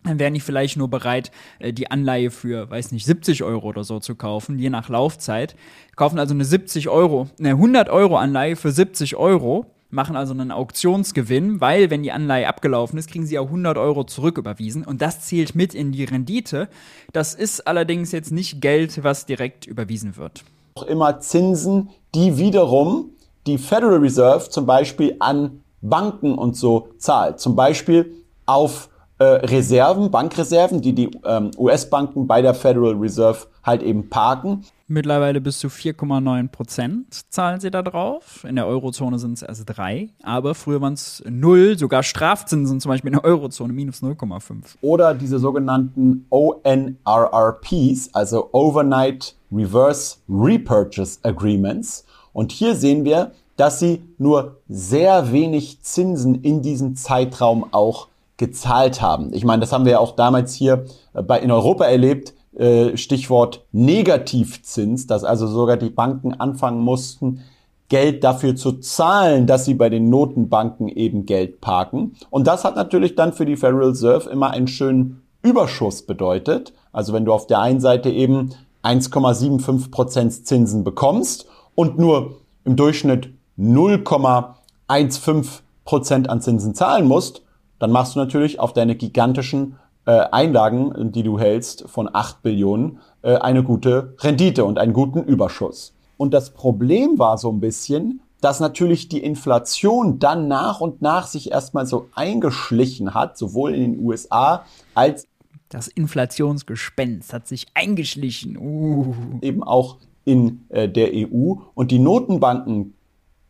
dann 0.05 0.19
wären 0.19 0.35
die 0.35 0.41
vielleicht 0.41 0.77
nur 0.77 0.89
bereit, 0.89 1.31
äh, 1.59 1.73
die 1.73 1.91
Anleihe 1.91 2.31
für, 2.31 2.71
weiß 2.71 2.93
nicht, 2.93 3.07
70 3.07 3.43
Euro 3.43 3.69
oder 3.69 3.85
so 3.85 3.99
zu 4.01 4.15
kaufen, 4.15 4.59
je 4.59 4.71
nach 4.71 4.89
Laufzeit. 4.89 5.57
Kaufen 5.97 6.19
also 6.19 6.35
eine 6.35 6.45
70 6.45 6.89
Euro, 6.89 7.29
eine 7.39 7.51
100 7.51 7.89
Euro 7.89 8.17
Anleihe 8.17 8.57
für 8.57 8.71
70 8.71 9.17
Euro 9.17 9.67
machen 9.91 10.17
also 10.17 10.35
einen 10.35 10.51
Auktionsgewinn, 10.51 11.61
weil 11.61 11.89
wenn 11.89 12.03
die 12.03 12.13
Anleihe 12.13 12.49
abgelaufen 12.49 12.99
ist, 12.99 13.09
kriegen 13.11 13.27
sie 13.27 13.39
auch 13.39 13.47
100 13.47 13.79
Euro 13.79 14.05
zurücküberwiesen 14.05 14.85
und 14.85 15.01
das 15.01 15.21
zählt 15.21 15.55
mit 15.55 15.73
in 15.73 15.93
die 15.93 16.05
Rendite. 16.05 16.69
Das 17.13 17.33
ist 17.33 17.67
allerdings 17.67 18.13
jetzt 18.13 18.33
nicht 18.33 18.61
Geld, 18.61 19.05
was 19.05 19.25
direkt 19.25 19.67
überwiesen 19.67 20.17
wird. 20.17 20.45
Auch 20.75 20.83
immer 20.83 21.21
Zinsen, 21.21 21.91
die 22.15 22.37
wiederum 22.37 23.11
die 23.47 23.59
Federal 23.59 23.99
Reserve 23.99 24.51
zum 24.51 24.67
Beispiel 24.67 25.17
an 25.21 25.61
Banken 25.81 26.35
und 26.37 26.57
so 26.57 26.89
zahlt. 26.99 27.39
Zum 27.39 27.55
Beispiel 27.55 28.13
auf 28.47 28.89
äh, 29.19 29.25
Reserven, 29.25 30.11
Bankreserven, 30.11 30.81
die 30.81 30.93
die 30.93 31.11
ähm, 31.25 31.51
US-Banken 31.57 32.27
bei 32.27 32.43
der 32.43 32.55
Federal 32.55 32.95
Reserve 32.95 33.47
halt 33.63 33.83
eben 33.83 34.09
parken. 34.09 34.65
Mittlerweile 34.87 35.41
bis 35.41 35.61
zu 35.61 35.69
4,9 35.69 36.49
Prozent 36.49 37.33
zahlen 37.33 37.59
sie 37.59 37.71
da 37.71 37.83
drauf. 37.83 38.45
In 38.47 38.57
der 38.57 38.67
Eurozone 38.67 39.19
sind 39.19 39.35
es 39.35 39.43
erst 39.43 39.65
drei, 39.67 40.11
aber 40.23 40.55
früher 40.55 40.81
waren 40.83 40.93
es 40.93 41.23
null, 41.27 41.79
sogar 41.79 42.03
Strafzinsen 42.03 42.81
zum 42.81 42.91
Beispiel 42.91 43.09
in 43.09 43.19
der 43.19 43.25
Eurozone 43.25 43.73
minus 43.73 44.03
0,5. 44.03 44.77
Oder 44.83 45.15
diese 45.15 45.39
sogenannten 45.39 46.27
ONRRPs, 46.29 48.11
also 48.13 48.51
Overnight 48.53 49.35
Reverse 49.51 50.19
Repurchase 50.29 51.19
Agreements. 51.23 52.05
Und 52.35 52.53
hier 52.53 52.75
sehen 52.75 53.05
wir, 53.05 53.33
dass 53.57 53.79
sie 53.79 54.03
nur 54.19 54.59
sehr 54.69 55.33
wenig 55.33 55.81
Zinsen 55.81 56.43
in 56.43 56.61
diesem 56.61 56.97
Zeitraum 56.97 57.73
auch 57.73 58.09
gezahlt 58.37 59.01
haben. 59.01 59.33
Ich 59.33 59.45
meine, 59.45 59.61
das 59.61 59.73
haben 59.73 59.85
wir 59.85 59.93
ja 59.93 59.99
auch 59.99 60.17
damals 60.17 60.55
hier 60.55 60.85
äh, 61.15 61.23
bei, 61.23 61.41
in 61.41 61.51
Europa 61.51 61.85
erlebt 61.85 62.35
äh, 62.57 62.97
Stichwort 62.97 63.65
Negativzins, 63.73 65.07
dass 65.07 65.25
also 65.25 65.47
sogar 65.47 65.77
die 65.77 65.91
Banken 65.91 66.35
anfangen 66.35 66.81
mussten, 66.81 67.41
Geld 67.89 68.25
dafür 68.25 68.57
zu 68.57 68.73
zahlen, 68.73 69.47
dass 69.47 69.67
sie 69.67 69.75
bei 69.75 69.89
den 69.89 70.09
Notenbanken 70.09 70.89
eben 70.89 71.27
Geld 71.27 71.61
parken. 71.61 72.17
Und 72.31 72.47
das 72.47 72.65
hat 72.65 72.77
natürlich 72.77 73.15
dann 73.15 73.33
für 73.33 73.45
die 73.45 73.57
Federal 73.57 73.89
Reserve 73.89 74.31
immer 74.31 74.51
einen 74.51 74.69
schönen 74.69 75.23
Überschuss 75.43 76.03
bedeutet. 76.03 76.73
Also 76.93 77.13
wenn 77.13 77.25
du 77.25 77.33
auf 77.33 77.47
der 77.47 77.61
einen 77.61 77.81
Seite 77.81 78.11
eben 78.11 78.51
1,75 78.83 79.91
Prozent 79.91 80.47
Zinsen 80.47 80.83
bekommst 80.83 81.47
und 81.75 81.99
nur 81.99 82.37
im 82.65 82.77
Durchschnitt 82.77 83.29
0,15 83.59 85.61
Prozent 85.85 86.31
an 86.31 86.41
Zinsen 86.41 86.75
zahlen 86.75 87.07
musst, 87.07 87.43
dann 87.79 87.91
machst 87.91 88.15
du 88.15 88.21
natürlich 88.21 88.61
auf 88.61 88.73
deine 88.73 88.95
gigantischen 88.95 89.77
äh, 90.07 90.13
Einlagen, 90.31 91.13
die 91.13 91.23
du 91.23 91.39
hältst, 91.39 91.89
von 91.89 92.09
8 92.13 92.43
Billionen, 92.43 92.99
äh, 93.23 93.37
eine 93.37 93.63
gute 93.63 94.15
Rendite 94.19 94.65
und 94.65 94.79
einen 94.79 94.93
guten 94.93 95.23
Überschuss. 95.23 95.95
Und 96.17 96.35
das 96.35 96.51
Problem 96.51 97.19
war 97.19 97.39
so 97.39 97.51
ein 97.51 97.61
bisschen, 97.61 98.21
dass 98.41 98.61
natürlich 98.61 99.09
die 99.09 99.23
Inflation 99.23 100.19
dann 100.19 100.49
nach 100.49 100.81
und 100.81 101.01
nach 101.01 101.27
sich 101.27 101.51
erstmal 101.51 101.87
so 101.87 102.09
eingeschlichen 102.15 103.15
hat, 103.15 103.39
sowohl 103.39 103.75
in 103.75 103.95
den 103.95 104.05
USA 104.05 104.65
als 104.95 105.27
das 105.71 105.89
Inflationsgespenst 105.89 107.33
hat 107.33 107.49
sich 107.49 107.67
eingeschlichen. 107.75 108.57
Uh. 108.57 109.15
Eben 109.41 109.65
auch 109.65 109.97
in 110.25 110.67
äh, 110.69 110.89
der 110.89 111.11
EU. 111.15 111.55
Und 111.75 111.91
die 111.91 111.99
Notenbanken 111.99 112.95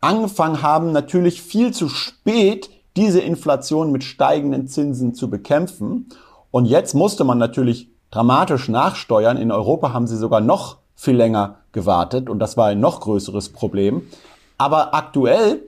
angefangen 0.01 0.63
haben, 0.63 0.93
natürlich 0.93 1.43
viel 1.43 1.73
zu 1.73 1.89
spät 1.89 2.71
diese 2.97 3.21
Inflation 3.21 3.93
mit 3.93 4.05
steigenden 4.05 4.69
Zinsen 4.69 5.15
zu 5.15 5.29
bekämpfen. 5.29 6.09
Und 6.51 6.67
jetzt 6.67 6.95
musste 6.95 7.25
man 7.25 7.39
natürlich 7.39 7.91
dramatisch 8.11 8.69
nachsteuern. 8.69 9.37
In 9.37 9.51
Europa 9.51 9.93
haben 9.93 10.07
sie 10.07 10.17
sogar 10.17 10.41
noch 10.41 10.79
viel 10.95 11.17
länger 11.17 11.57
gewartet 11.73 12.31
und 12.31 12.39
das 12.39 12.57
war 12.57 12.69
ein 12.69 12.81
noch 12.81 13.01
größeres 13.01 13.49
Problem. 13.49 14.03
Aber 14.59 14.95
aktuell 14.95 15.63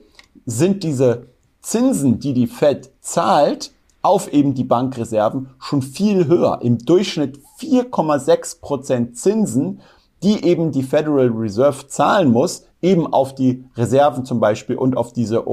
sind 0.45 0.83
diese 0.83 1.27
Zinsen, 1.61 2.19
die 2.19 2.33
die 2.33 2.47
Fed 2.47 2.91
zahlt, 3.01 3.73
auf 4.01 4.31
eben 4.31 4.53
die 4.53 4.63
Bankreserven 4.63 5.49
schon 5.59 5.81
viel 5.81 6.27
höher. 6.27 6.59
Im 6.61 6.77
Durchschnitt 6.77 7.39
4,6 7.59 8.61
Prozent 8.61 9.17
Zinsen, 9.17 9.81
die 10.23 10.45
eben 10.45 10.71
die 10.71 10.83
Federal 10.83 11.27
Reserve 11.27 11.87
zahlen 11.87 12.31
muss, 12.31 12.65
eben 12.81 13.11
auf 13.11 13.35
die 13.35 13.65
Reserven 13.75 14.23
zum 14.23 14.39
Beispiel 14.39 14.77
und 14.77 14.95
auf 14.95 15.11
diese 15.11 15.45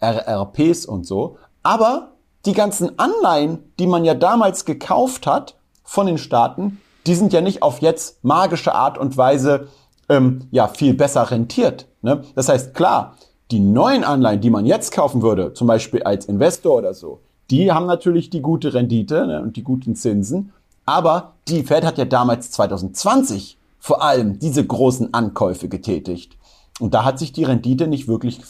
ONRRPs 0.00 0.86
und 0.86 1.06
so. 1.06 1.36
Aber 1.62 2.12
die 2.46 2.52
ganzen 2.52 2.98
Anleihen, 2.98 3.72
die 3.78 3.86
man 3.86 4.04
ja 4.04 4.14
damals 4.14 4.64
gekauft 4.64 5.26
hat 5.26 5.56
von 5.84 6.06
den 6.06 6.18
Staaten, 6.18 6.80
die 7.06 7.14
sind 7.14 7.32
ja 7.32 7.40
nicht 7.40 7.62
auf 7.62 7.80
jetzt 7.80 8.22
magische 8.24 8.74
Art 8.74 8.98
und 8.98 9.16
Weise 9.16 9.68
ähm, 10.08 10.48
ja 10.50 10.68
viel 10.68 10.94
besser 10.94 11.30
rentiert. 11.30 11.86
Ne? 12.02 12.22
Das 12.34 12.48
heißt, 12.48 12.74
klar, 12.74 13.16
die 13.50 13.60
neuen 13.60 14.04
Anleihen, 14.04 14.40
die 14.40 14.50
man 14.50 14.66
jetzt 14.66 14.92
kaufen 14.92 15.22
würde, 15.22 15.54
zum 15.54 15.66
Beispiel 15.66 16.02
als 16.02 16.26
Investor 16.26 16.76
oder 16.78 16.94
so, 16.94 17.20
die 17.50 17.72
haben 17.72 17.86
natürlich 17.86 18.30
die 18.30 18.42
gute 18.42 18.74
Rendite 18.74 19.26
ne, 19.26 19.42
und 19.42 19.56
die 19.56 19.64
guten 19.64 19.96
Zinsen. 19.96 20.52
Aber 20.86 21.32
die 21.48 21.64
Fed 21.64 21.84
hat 21.84 21.98
ja 21.98 22.04
damals 22.04 22.50
2020 22.52 23.58
vor 23.78 24.02
allem 24.02 24.38
diese 24.38 24.64
großen 24.64 25.12
Ankäufe 25.14 25.68
getätigt. 25.68 26.36
Und 26.78 26.94
da 26.94 27.04
hat 27.04 27.18
sich 27.18 27.32
die 27.32 27.44
Rendite 27.44 27.88
nicht 27.88 28.08
wirklich 28.08 28.40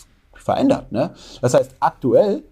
verändert. 0.51 0.91
Ne? 0.91 1.11
Das 1.41 1.55
heißt, 1.55 1.77
aktuell 1.79 2.43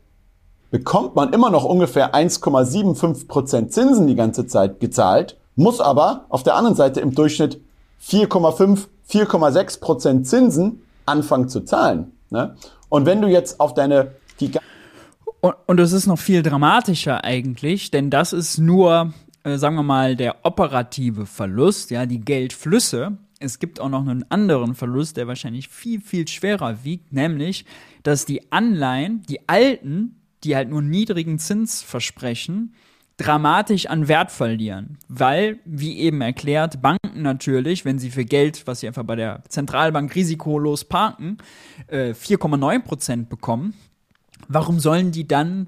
bekommt 0.71 1.17
man 1.17 1.33
immer 1.33 1.50
noch 1.50 1.64
ungefähr 1.64 2.14
1,75% 2.14 3.69
Zinsen 3.69 4.07
die 4.07 4.14
ganze 4.14 4.47
Zeit 4.47 4.78
gezahlt, 4.78 5.37
muss 5.57 5.81
aber 5.81 6.26
auf 6.28 6.45
der 6.45 6.55
anderen 6.55 6.76
Seite 6.76 7.00
im 7.00 7.12
Durchschnitt 7.12 7.61
4,5, 8.00 8.87
4,6% 9.11 10.23
Zinsen 10.23 10.83
anfangen 11.07 11.49
zu 11.49 11.62
zahlen. 11.62 12.12
Ne? 12.31 12.55
Und 12.88 13.05
wenn 13.05 13.21
du 13.21 13.26
jetzt 13.26 13.59
auf 13.59 13.75
deine 13.75 14.12
und, 15.40 15.78
es 15.78 15.93
ist 15.93 16.07
noch 16.07 16.19
viel 16.19 16.43
dramatischer 16.43 17.25
eigentlich, 17.25 17.90
denn 17.93 18.11
das 18.11 18.33
ist 18.33 18.59
nur, 18.59 19.12
äh, 19.45 19.57
sagen 19.57 19.76
wir 19.76 19.85
mal, 19.85 20.17
der 20.17 20.45
operative 20.45 21.26
Verlust, 21.26 21.90
ja, 21.93 22.07
die 22.07 22.21
Geldflüsse. 22.21 23.19
Es 23.40 23.59
gibt 23.59 23.80
auch 23.80 23.88
noch 23.88 24.00
einen 24.00 24.25
anderen 24.30 24.75
Verlust, 24.75 25.16
der 25.16 25.28
wahrscheinlich 25.28 25.68
viel, 25.68 26.00
viel 26.00 26.26
schwerer 26.26 26.85
wiegt, 26.85 27.12
nämlich, 27.12 27.64
dass 28.02 28.25
die 28.25 28.50
Anleihen, 28.50 29.23
die 29.28 29.49
alten, 29.49 30.16
die 30.45 30.57
halt 30.57 30.68
nur 30.71 30.83
niedrigen 30.83 31.38
Zins 31.38 31.83
versprechen, 31.83 32.75
dramatisch 33.16 33.87
an 33.87 34.09
Wert 34.09 34.30
verlieren. 34.30 34.99
Weil, 35.09 35.59
wie 35.64 35.99
eben 35.99 36.21
erklärt, 36.21 36.80
Banken 36.80 37.23
natürlich, 37.23 37.85
wenn 37.85 37.99
sie 37.99 38.11
für 38.11 38.25
Geld, 38.25 38.66
was 38.66 38.80
sie 38.80 38.87
einfach 38.87 39.04
bei 39.04 39.16
der 39.16 39.42
Zentralbank 39.49 40.14
risikolos 40.14 40.85
parken, 40.85 41.38
äh, 41.88 42.14
4,9% 42.14 43.28
bekommen, 43.28 43.75
warum 44.49 44.78
sollen 44.78 45.11
die 45.11 45.26
dann 45.26 45.66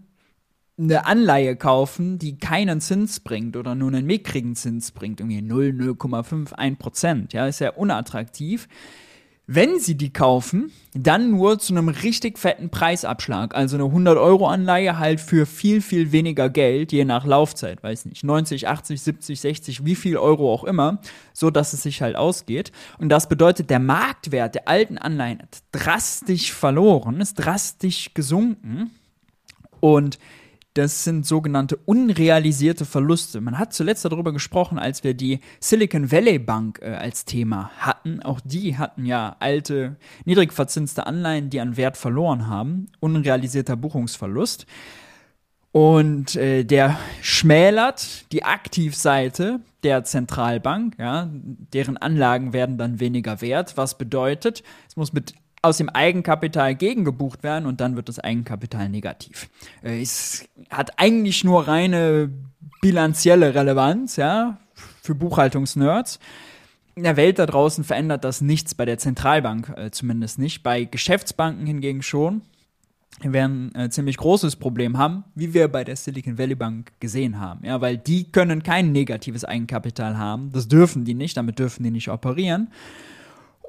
eine 0.81 1.07
Anleihe 1.07 1.57
kaufen, 1.57 2.19
die 2.19 2.39
keinen 2.39 2.81
Zins 2.81 3.21
bringt 3.21 3.57
oder 3.57 3.75
nur 3.75 3.89
einen 3.89 4.07
mickrigen 4.07 4.57
Zins 4.57 4.93
bringt, 4.93 5.21
irgendwie 5.21 5.43
0, 5.43 5.75
0,51 5.79 6.77
Prozent, 6.77 7.33
ja, 7.33 7.47
ist 7.47 7.61
ja 7.61 7.71
unattraktiv. 7.71 8.69
Wenn 9.53 9.81
sie 9.81 9.97
die 9.97 10.13
kaufen, 10.13 10.71
dann 10.95 11.33
nur 11.33 11.59
zu 11.59 11.75
einem 11.75 11.89
richtig 11.89 12.39
fetten 12.39 12.71
Preisabschlag. 12.71 13.53
Also 13.53 13.77
eine 13.77 13.87
100-Euro-Anleihe 13.87 14.97
halt 14.97 15.19
für 15.19 15.45
viel, 15.45 15.81
viel 15.81 16.13
weniger 16.13 16.49
Geld, 16.49 16.93
je 16.93 17.05
nach 17.05 17.27
Laufzeit. 17.27 17.83
Weiß 17.83 18.05
nicht, 18.05 18.23
90, 18.23 18.69
80, 18.69 19.03
70, 19.03 19.41
60, 19.41 19.85
wie 19.85 19.97
viel 19.97 20.19
Euro 20.19 20.55
auch 20.55 20.63
immer, 20.63 21.01
so 21.33 21.51
dass 21.51 21.73
es 21.73 21.83
sich 21.83 22.01
halt 22.01 22.15
ausgeht. 22.15 22.71
Und 22.99 23.09
das 23.09 23.29
bedeutet, 23.29 23.71
der 23.71 23.81
Marktwert 23.81 24.55
der 24.55 24.69
alten 24.69 24.99
Anleihen 24.99 25.41
hat 25.41 25.65
drastisch 25.73 26.53
verloren, 26.53 27.21
ist 27.21 27.35
drastisch 27.35 28.15
gesunken. 28.15 28.93
Und 29.81 30.21
das 30.81 31.05
sind 31.05 31.27
sogenannte 31.27 31.77
unrealisierte 31.85 32.87
Verluste. 32.87 33.43
Man 33.43 33.59
hat 33.59 33.75
zuletzt 33.75 34.07
darüber 34.07 34.33
gesprochen, 34.33 34.79
als 34.79 35.05
wir 35.05 35.13
die 35.13 35.41
Silicon 35.61 36.11
Valley 36.11 36.39
Bank 36.39 36.81
äh, 36.81 36.95
als 36.95 37.27
Thema 37.27 37.71
hatten. 37.77 38.23
Auch 38.23 38.41
die 38.41 38.79
hatten 38.79 39.05
ja 39.05 39.37
alte, 39.41 39.97
niedrig 40.25 40.55
verzinste 40.55 41.07
Anleihen, 41.07 41.51
die 41.51 41.61
an 41.61 41.77
Wert 41.77 41.99
verloren 41.99 42.49
haben. 42.49 42.87
Unrealisierter 42.99 43.77
Buchungsverlust. 43.77 44.65
Und 45.73 46.35
äh, 46.37 46.65
der 46.65 46.99
schmälert 47.21 48.33
die 48.33 48.43
Aktivseite 48.43 49.61
der 49.83 50.05
Zentralbank, 50.05 50.95
ja, 50.99 51.29
deren 51.33 51.99
Anlagen 51.99 52.53
werden 52.55 52.79
dann 52.79 53.01
weniger 53.01 53.41
wert, 53.41 53.77
was 53.77 53.97
bedeutet, 53.97 54.63
es 54.89 54.97
muss 54.97 55.13
mit 55.13 55.35
aus 55.63 55.77
dem 55.77 55.89
Eigenkapital 55.89 56.75
gegengebucht 56.75 57.43
werden 57.43 57.67
und 57.67 57.81
dann 57.81 57.97
wird 57.97 58.09
das 58.09 58.19
Eigenkapital 58.19 58.89
negativ. 58.89 59.49
Äh, 59.83 60.01
es 60.01 60.49
hat 60.71 60.99
eigentlich 60.99 61.45
nur 61.45 61.69
reine 61.69 62.31
bilanzielle 62.81 63.55
Relevanz, 63.55 64.17
ja, 64.17 64.59
für 65.03 65.15
Buchhaltungsnerds. 65.15 66.19
In 66.95 67.05
der 67.05 67.17
Welt 67.17 67.39
da 67.39 67.47
draußen 67.47 67.85
verändert 67.85 68.25
das 68.25 68.41
nichts, 68.41 68.75
bei 68.75 68.85
der 68.85 68.99
Zentralbank 68.99 69.73
äh, 69.77 69.91
zumindest 69.91 70.39
nicht, 70.39 70.63
bei 70.63 70.85
Geschäftsbanken 70.85 71.67
hingegen 71.67 72.03
schon. 72.03 72.43
Wir 73.21 73.33
werden 73.35 73.71
ein 73.75 73.87
äh, 73.87 73.91
ziemlich 73.91 74.17
großes 74.17 74.57
Problem 74.57 74.97
haben, 74.97 75.25
wie 75.35 75.53
wir 75.53 75.69
bei 75.69 75.85
der 75.85 75.97
Silicon 75.97 76.39
Valley 76.39 76.55
Bank 76.55 76.93
gesehen 77.01 77.39
haben. 77.39 77.65
Ja, 77.67 77.81
weil 77.81 77.99
die 77.99 78.33
können 78.33 78.63
kein 78.63 78.93
negatives 78.93 79.45
Eigenkapital 79.45 80.17
haben. 80.17 80.51
Das 80.53 80.69
dürfen 80.69 81.05
die 81.05 81.15
nicht, 81.15 81.37
damit 81.37 81.59
dürfen 81.59 81.83
die 81.83 81.91
nicht 81.91 82.09
operieren. 82.09 82.69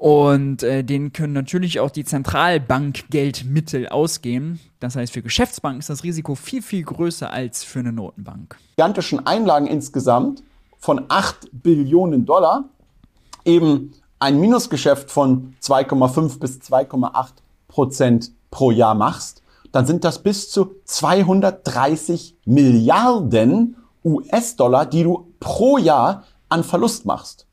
Und 0.02 0.64
äh, 0.64 0.82
denen 0.82 1.12
können 1.12 1.32
natürlich 1.32 1.78
auch 1.78 1.92
die 1.92 2.04
Zentralbankgeldmittel 2.04 3.88
ausgehen. 3.88 4.58
Das 4.80 4.96
heißt, 4.96 5.12
für 5.12 5.22
Geschäftsbanken 5.22 5.78
ist 5.78 5.90
das 5.90 6.02
Risiko 6.02 6.34
viel, 6.34 6.60
viel 6.60 6.82
größer 6.82 7.30
als 7.30 7.62
für 7.62 7.78
eine 7.78 7.92
Notenbank. 7.92 8.58
Gigantischen 8.76 9.24
Einlagen 9.28 9.68
insgesamt 9.68 10.42
von 10.80 11.04
8 11.06 11.50
Billionen 11.52 12.26
Dollar, 12.26 12.64
eben 13.44 13.92
ein 14.18 14.40
Minusgeschäft 14.40 15.08
von 15.08 15.54
2,5 15.62 16.40
bis 16.40 16.58
2,8 16.58 17.34
Prozent 17.68 18.32
pro 18.50 18.72
Jahr 18.72 18.96
machst, 18.96 19.40
dann 19.70 19.86
sind 19.86 20.02
das 20.02 20.20
bis 20.20 20.50
zu 20.50 20.74
230 20.84 22.34
Milliarden 22.44 23.76
US-Dollar, 24.04 24.84
die 24.84 25.04
du 25.04 25.32
pro 25.38 25.78
Jahr 25.78 26.24
an 26.48 26.64
Verlust 26.64 27.06
machst. 27.06 27.46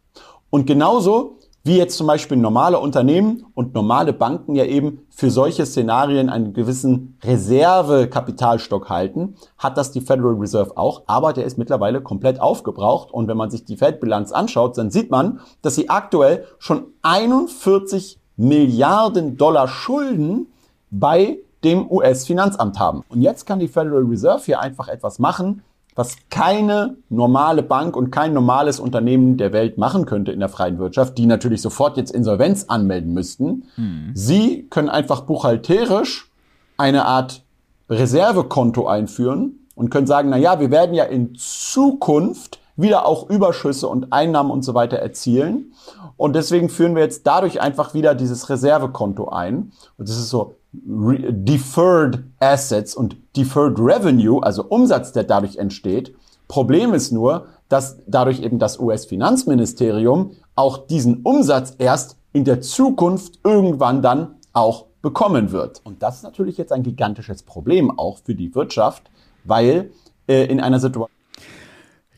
Und 0.49 0.65
genauso 0.65 1.38
wie 1.63 1.77
jetzt 1.77 1.97
zum 1.97 2.07
Beispiel 2.07 2.37
normale 2.37 2.79
Unternehmen 2.79 3.45
und 3.53 3.73
normale 3.73 4.13
Banken 4.13 4.55
ja 4.55 4.65
eben 4.65 4.99
für 5.09 5.29
solche 5.29 5.65
Szenarien 5.65 6.29
einen 6.29 6.53
gewissen 6.53 7.17
Reservekapitalstock 7.23 8.89
halten, 8.89 9.35
hat 9.57 9.77
das 9.77 9.91
die 9.91 10.01
Federal 10.01 10.35
Reserve 10.35 10.77
auch, 10.77 11.03
aber 11.07 11.33
der 11.33 11.45
ist 11.45 11.57
mittlerweile 11.57 12.01
komplett 12.01 12.39
aufgebraucht 12.39 13.11
und 13.11 13.27
wenn 13.27 13.37
man 13.37 13.51
sich 13.51 13.65
die 13.65 13.77
Feldbilanz 13.77 14.31
anschaut, 14.31 14.77
dann 14.77 14.91
sieht 14.91 15.11
man, 15.11 15.41
dass 15.61 15.75
sie 15.75 15.89
aktuell 15.89 16.45
schon 16.57 16.87
41 17.01 18.19
Milliarden 18.37 19.35
Dollar 19.35 19.67
Schulden 19.67 20.47
bei 20.91 21.39
dem 21.63 21.91
US-Finanzamt 21.91 22.79
haben. 22.79 23.03
Und 23.09 23.21
jetzt 23.21 23.45
kann 23.45 23.59
die 23.59 23.67
Federal 23.67 24.03
Reserve 24.03 24.43
hier 24.45 24.61
einfach 24.61 24.87
etwas 24.87 25.19
machen, 25.19 25.61
was 25.99 26.15
keine 26.29 26.95
normale 27.09 27.61
Bank 27.61 27.97
und 27.97 28.09
kein 28.09 28.31
normales 28.33 28.79
Unternehmen 28.79 29.35
der 29.35 29.51
Welt 29.51 29.77
machen 29.77 30.05
könnte 30.05 30.31
in 30.31 30.39
der 30.39 30.47
freien 30.47 30.79
Wirtschaft, 30.79 31.17
die 31.17 31.25
natürlich 31.25 31.61
sofort 31.61 31.97
jetzt 31.97 32.11
Insolvenz 32.11 32.67
anmelden 32.69 33.13
müssten. 33.13 33.65
Hm. 33.75 34.11
Sie 34.13 34.65
können 34.69 34.87
einfach 34.87 35.23
buchhalterisch 35.23 36.31
eine 36.77 37.03
Art 37.03 37.43
Reservekonto 37.89 38.87
einführen 38.87 39.67
und 39.75 39.89
können 39.89 40.07
sagen, 40.07 40.29
na 40.29 40.37
ja, 40.37 40.61
wir 40.61 40.71
werden 40.71 40.95
ja 40.95 41.03
in 41.03 41.35
Zukunft 41.35 42.59
wieder 42.77 43.05
auch 43.05 43.29
Überschüsse 43.29 43.89
und 43.89 44.13
Einnahmen 44.13 44.51
und 44.51 44.63
so 44.63 44.73
weiter 44.73 44.99
erzielen. 44.99 45.73
Und 46.15 46.33
deswegen 46.33 46.69
führen 46.69 46.95
wir 46.95 47.03
jetzt 47.03 47.27
dadurch 47.27 47.59
einfach 47.59 47.93
wieder 47.93 48.15
dieses 48.15 48.49
Reservekonto 48.49 49.27
ein. 49.27 49.73
Und 49.97 50.07
das 50.07 50.15
ist 50.15 50.29
so 50.29 50.55
Deferred 50.71 52.23
Assets 52.39 52.95
und 52.95 53.17
Deferred 53.35 53.79
Revenue, 53.79 54.41
also 54.43 54.65
Umsatz, 54.65 55.11
der 55.11 55.23
dadurch 55.23 55.57
entsteht. 55.57 56.15
Problem 56.47 56.93
ist 56.93 57.11
nur, 57.11 57.47
dass 57.69 57.97
dadurch 58.07 58.41
eben 58.41 58.59
das 58.59 58.79
US-Finanzministerium 58.79 60.31
auch 60.55 60.87
diesen 60.87 61.21
Umsatz 61.23 61.75
erst 61.77 62.17
in 62.33 62.43
der 62.43 62.61
Zukunft 62.61 63.39
irgendwann 63.43 64.01
dann 64.01 64.35
auch 64.53 64.85
bekommen 65.01 65.51
wird. 65.51 65.81
Und 65.83 66.03
das 66.03 66.17
ist 66.17 66.23
natürlich 66.23 66.57
jetzt 66.57 66.71
ein 66.71 66.83
gigantisches 66.83 67.43
Problem 67.43 67.97
auch 67.97 68.19
für 68.23 68.35
die 68.35 68.53
Wirtschaft, 68.53 69.09
weil 69.43 69.91
äh, 70.27 70.45
in 70.45 70.59
einer 70.59 70.79
Situation 70.79 71.09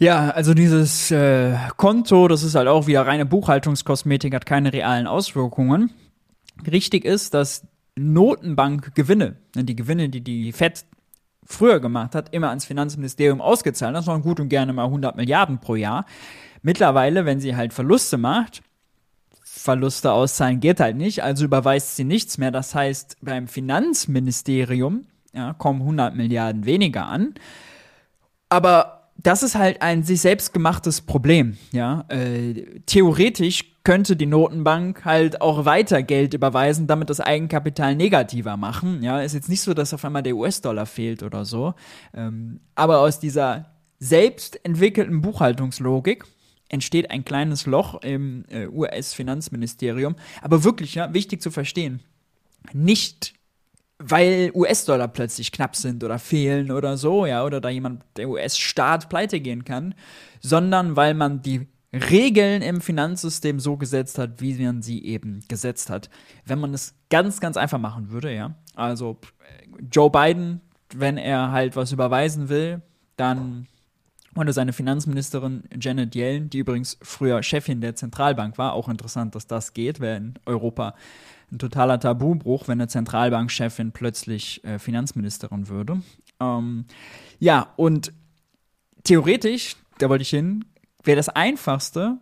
ja, 0.02 0.32
also 0.32 0.56
dieses 0.56 1.12
äh, 1.12 1.56
Konto, 1.78 2.28
das 2.28 2.42
ist 2.42 2.56
halt 2.56 2.68
auch 2.68 2.88
wieder 2.88 3.06
reine 3.06 3.24
Buchhaltungskosmetik, 3.24 4.34
hat 4.34 4.48
keine 4.48 4.74
realen 4.74 5.06
Auswirkungen. 5.06 5.92
Richtig 6.66 7.06
ist, 7.06 7.36
dass 7.36 7.68
Notenbankgewinne, 7.96 9.36
ne, 9.56 9.64
die 9.64 9.76
Gewinne, 9.76 10.10
die 10.10 10.22
die 10.22 10.52
Fed 10.52 10.86
früher 11.44 11.80
gemacht 11.80 12.16
hat, 12.16 12.34
immer 12.34 12.50
ans 12.50 12.66
Finanzministerium 12.66 13.42
ausgezahlt. 13.42 13.96
Das 13.96 14.08
waren 14.08 14.22
gut 14.22 14.40
und 14.40 14.50
gerne 14.50 14.74
mal 14.74 14.86
100 14.86 15.16
Milliarden 15.16 15.60
pro 15.60 15.76
Jahr. 15.76 16.06
Mittlerweile, 16.62 17.26
wenn 17.26 17.40
sie 17.40 17.56
halt 17.56 17.74
Verluste 17.74 18.18
macht, 18.18 18.62
Verluste 19.44 20.12
auszahlen 20.12 20.60
geht 20.60 20.80
halt 20.80 20.96
nicht, 20.96 21.24
also 21.24 21.46
überweist 21.46 21.96
sie 21.96 22.04
nichts 22.04 22.38
mehr. 22.38 22.52
Das 22.52 22.74
heißt, 22.74 23.18
beim 23.22 23.48
Finanzministerium 23.48 25.06
ja, 25.34 25.54
kommen 25.54 25.82
100 25.82 26.16
Milliarden 26.16 26.66
weniger 26.66 27.06
an. 27.06 27.36
Aber 28.50 29.01
das 29.24 29.44
ist 29.44 29.56
halt 29.56 29.82
ein 29.82 30.04
sich 30.04 30.22
selbst 30.22 30.54
gemachtes 30.54 31.02
Problem, 31.02 31.58
ja. 31.72 32.06
Äh, 32.10 32.82
theoretisch 32.86 33.66
könnte 33.84 34.16
die 34.16 34.26
Notenbank 34.26 35.06
halt 35.06 35.42
auch 35.42 35.66
weiter 35.66 36.04
Geld 36.04 36.34
überweisen, 36.34 36.88
damit 36.88 37.10
das 37.10 37.20
Eigenkapital 37.20 37.96
negativer 37.96 38.58
machen. 38.58 39.02
Ja, 39.02 39.22
ist 39.22 39.34
jetzt 39.34 39.50
nicht 39.50 39.62
so, 39.62 39.74
dass 39.74 39.94
auf 39.94 40.06
einmal 40.06 40.24
der 40.24 40.36
US-Dollar 40.36 40.86
fehlt 40.86 41.24
oder 41.24 41.46
so. 41.46 41.74
Ähm, 42.14 42.60
aber 42.76 43.00
aus 43.00 43.20
dieser 43.20 43.72
selbst 44.00 44.64
entwickelten 44.64 45.22
Buchhaltungslogik 45.22 46.26
entsteht 46.70 47.12
ein 47.12 47.26
kleines 47.26 47.66
Loch 47.66 48.02
im 48.02 48.46
äh, 48.50 48.68
US-Finanzministerium. 48.68 50.16
Aber 50.42 50.64
wirklich, 50.64 50.96
ja, 50.96 51.14
wichtig 51.14 51.42
zu 51.42 51.52
verstehen. 51.52 52.02
Nicht 52.74 53.34
weil 54.04 54.52
US-Dollar 54.54 55.08
plötzlich 55.08 55.52
knapp 55.52 55.76
sind 55.76 56.04
oder 56.04 56.20
fehlen 56.20 56.72
oder 56.72 56.98
so, 56.98 57.26
ja, 57.26 57.44
oder 57.44 57.62
da 57.62 57.70
jemand, 57.70 58.04
der 58.18 58.30
US-Staat 58.30 59.10
pleite 59.10 59.40
gehen 59.40 59.66
kann, 59.66 59.96
sondern 60.40 60.96
weil 60.96 61.14
man 61.14 61.42
die 61.42 61.68
Regeln 61.94 62.62
im 62.62 62.80
Finanzsystem 62.80 63.60
so 63.60 63.78
gesetzt 63.78 64.18
hat, 64.18 64.40
wie 64.40 64.54
man 64.64 64.82
sie 64.82 65.04
eben 65.04 65.42
gesetzt 65.48 65.90
hat. 65.90 66.10
Wenn 66.46 66.60
man 66.60 66.74
es 66.74 66.96
ganz, 67.10 67.40
ganz 67.42 67.58
einfach 67.58 67.80
machen 67.80 68.12
würde, 68.12 68.34
ja, 68.34 68.56
also 68.76 69.18
Joe 69.92 70.10
Biden, 70.10 70.62
wenn 70.96 71.18
er 71.18 71.52
halt 71.52 71.76
was 71.76 71.92
überweisen 71.92 72.50
will, 72.50 72.82
dann 73.18 73.68
oder 74.36 74.54
seine 74.54 74.74
Finanzministerin 74.74 75.64
Janet 75.80 76.16
Yellen, 76.16 76.50
die 76.50 76.60
übrigens 76.60 76.98
früher 77.02 77.44
Chefin 77.44 77.82
der 77.82 77.96
Zentralbank 77.96 78.58
war, 78.58 78.74
auch 78.74 78.88
interessant, 78.88 79.36
dass 79.36 79.48
das 79.48 79.74
geht, 79.74 80.00
wäre 80.00 80.18
in 80.18 80.34
Europa 80.46 80.96
ein 81.52 81.60
totaler 81.60 82.00
Tabubruch, 82.00 82.68
wenn 82.68 82.80
eine 82.80 82.88
Zentralbankchefin 82.88 83.92
plötzlich 83.92 84.64
äh, 84.64 84.80
Finanzministerin 84.80 85.68
würde. 85.68 86.02
Ähm, 86.40 86.86
ja, 87.40 87.68
und 87.76 88.14
theoretisch, 89.04 89.76
da 89.98 90.10
wollte 90.10 90.22
ich 90.22 90.30
hin, 90.30 90.64
wäre 91.04 91.18
das 91.18 91.30
einfachste, 91.30 92.20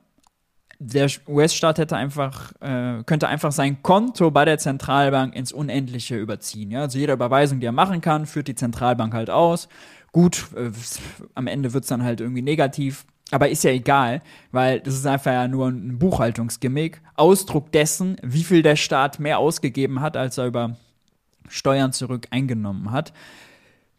der 0.81 1.09
US-Staat 1.27 1.77
hätte 1.77 1.97
einfach, 1.97 2.53
äh, 2.61 3.03
könnte 3.05 3.27
einfach 3.27 3.51
sein 3.51 3.83
Konto 3.83 4.31
bei 4.31 4.45
der 4.45 4.57
Zentralbank 4.57 5.35
ins 5.35 5.51
Unendliche 5.51 6.17
überziehen. 6.17 6.71
Ja? 6.71 6.81
Also 6.81 6.97
jede 6.97 7.13
Überweisung, 7.13 7.59
die 7.59 7.65
er 7.65 7.73
machen 7.73 7.99
kann, 7.99 8.25
führt 8.25 8.47
die 8.47 8.55
Zentralbank 8.55 9.13
halt 9.13 9.29
aus. 9.29 9.67
Gut, 10.11 10.47
äh, 10.55 10.71
am 11.35 11.47
Ende 11.47 11.73
wird 11.73 11.83
es 11.83 11.89
dann 11.89 12.03
halt 12.03 12.21
irgendwie 12.21 12.41
negativ. 12.41 13.05
Aber 13.31 13.49
ist 13.49 13.63
ja 13.63 13.71
egal, 13.71 14.21
weil 14.51 14.79
das 14.79 14.95
ist 14.95 15.05
einfach 15.05 15.31
ja 15.31 15.47
nur 15.47 15.67
ein 15.67 15.99
Buchhaltungsgimmick. 15.99 17.01
Ausdruck 17.15 17.71
dessen, 17.71 18.17
wie 18.23 18.43
viel 18.43 18.63
der 18.63 18.75
Staat 18.75 19.19
mehr 19.19 19.37
ausgegeben 19.37 20.01
hat, 20.01 20.17
als 20.17 20.39
er 20.39 20.47
über 20.47 20.77
Steuern 21.47 21.93
zurück 21.93 22.27
eingenommen 22.31 22.91
hat. 22.91 23.13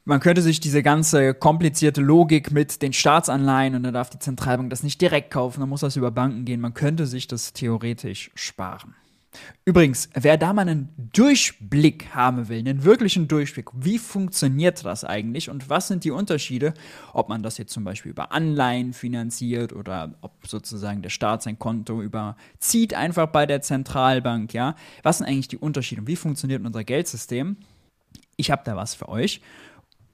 Man 0.04 0.18
könnte 0.18 0.42
sich 0.42 0.58
diese 0.58 0.82
ganze 0.82 1.34
komplizierte 1.34 2.00
Logik 2.00 2.50
mit 2.50 2.82
den 2.82 2.92
Staatsanleihen 2.92 3.76
und 3.76 3.84
dann 3.84 3.94
darf 3.94 4.10
die 4.10 4.18
Zentralbank 4.18 4.70
das 4.70 4.82
nicht 4.82 5.00
direkt 5.00 5.30
kaufen, 5.30 5.60
dann 5.60 5.68
muss 5.68 5.82
das 5.82 5.94
über 5.94 6.10
Banken 6.10 6.44
gehen. 6.44 6.60
Man 6.60 6.74
könnte 6.74 7.06
sich 7.06 7.28
das 7.28 7.52
theoretisch 7.52 8.30
sparen. 8.34 8.94
Übrigens, 9.64 10.08
wer 10.14 10.36
da 10.36 10.52
mal 10.52 10.68
einen 10.68 10.88
Durchblick 11.12 12.14
haben 12.14 12.48
will, 12.48 12.58
einen 12.58 12.82
wirklichen 12.82 13.28
Durchblick, 13.28 13.68
wie 13.74 13.98
funktioniert 13.98 14.84
das 14.84 15.04
eigentlich 15.04 15.50
und 15.50 15.70
was 15.70 15.88
sind 15.88 16.02
die 16.02 16.10
Unterschiede, 16.10 16.74
ob 17.12 17.28
man 17.28 17.42
das 17.42 17.56
jetzt 17.56 17.72
zum 17.72 17.84
Beispiel 17.84 18.10
über 18.10 18.32
Anleihen 18.32 18.92
finanziert 18.92 19.72
oder 19.72 20.14
ob 20.22 20.32
sozusagen 20.46 21.02
der 21.02 21.10
Staat 21.10 21.42
sein 21.42 21.58
Konto 21.58 22.02
überzieht 22.02 22.94
einfach 22.94 23.28
bei 23.28 23.46
der 23.46 23.62
Zentralbank, 23.62 24.52
ja, 24.52 24.74
was 25.02 25.18
sind 25.18 25.28
eigentlich 25.28 25.48
die 25.48 25.58
Unterschiede 25.58 26.00
und 26.00 26.08
wie 26.08 26.16
funktioniert 26.16 26.64
unser 26.64 26.82
Geldsystem? 26.82 27.56
Ich 28.36 28.50
habe 28.50 28.62
da 28.64 28.74
was 28.74 28.94
für 28.94 29.08
euch. 29.08 29.40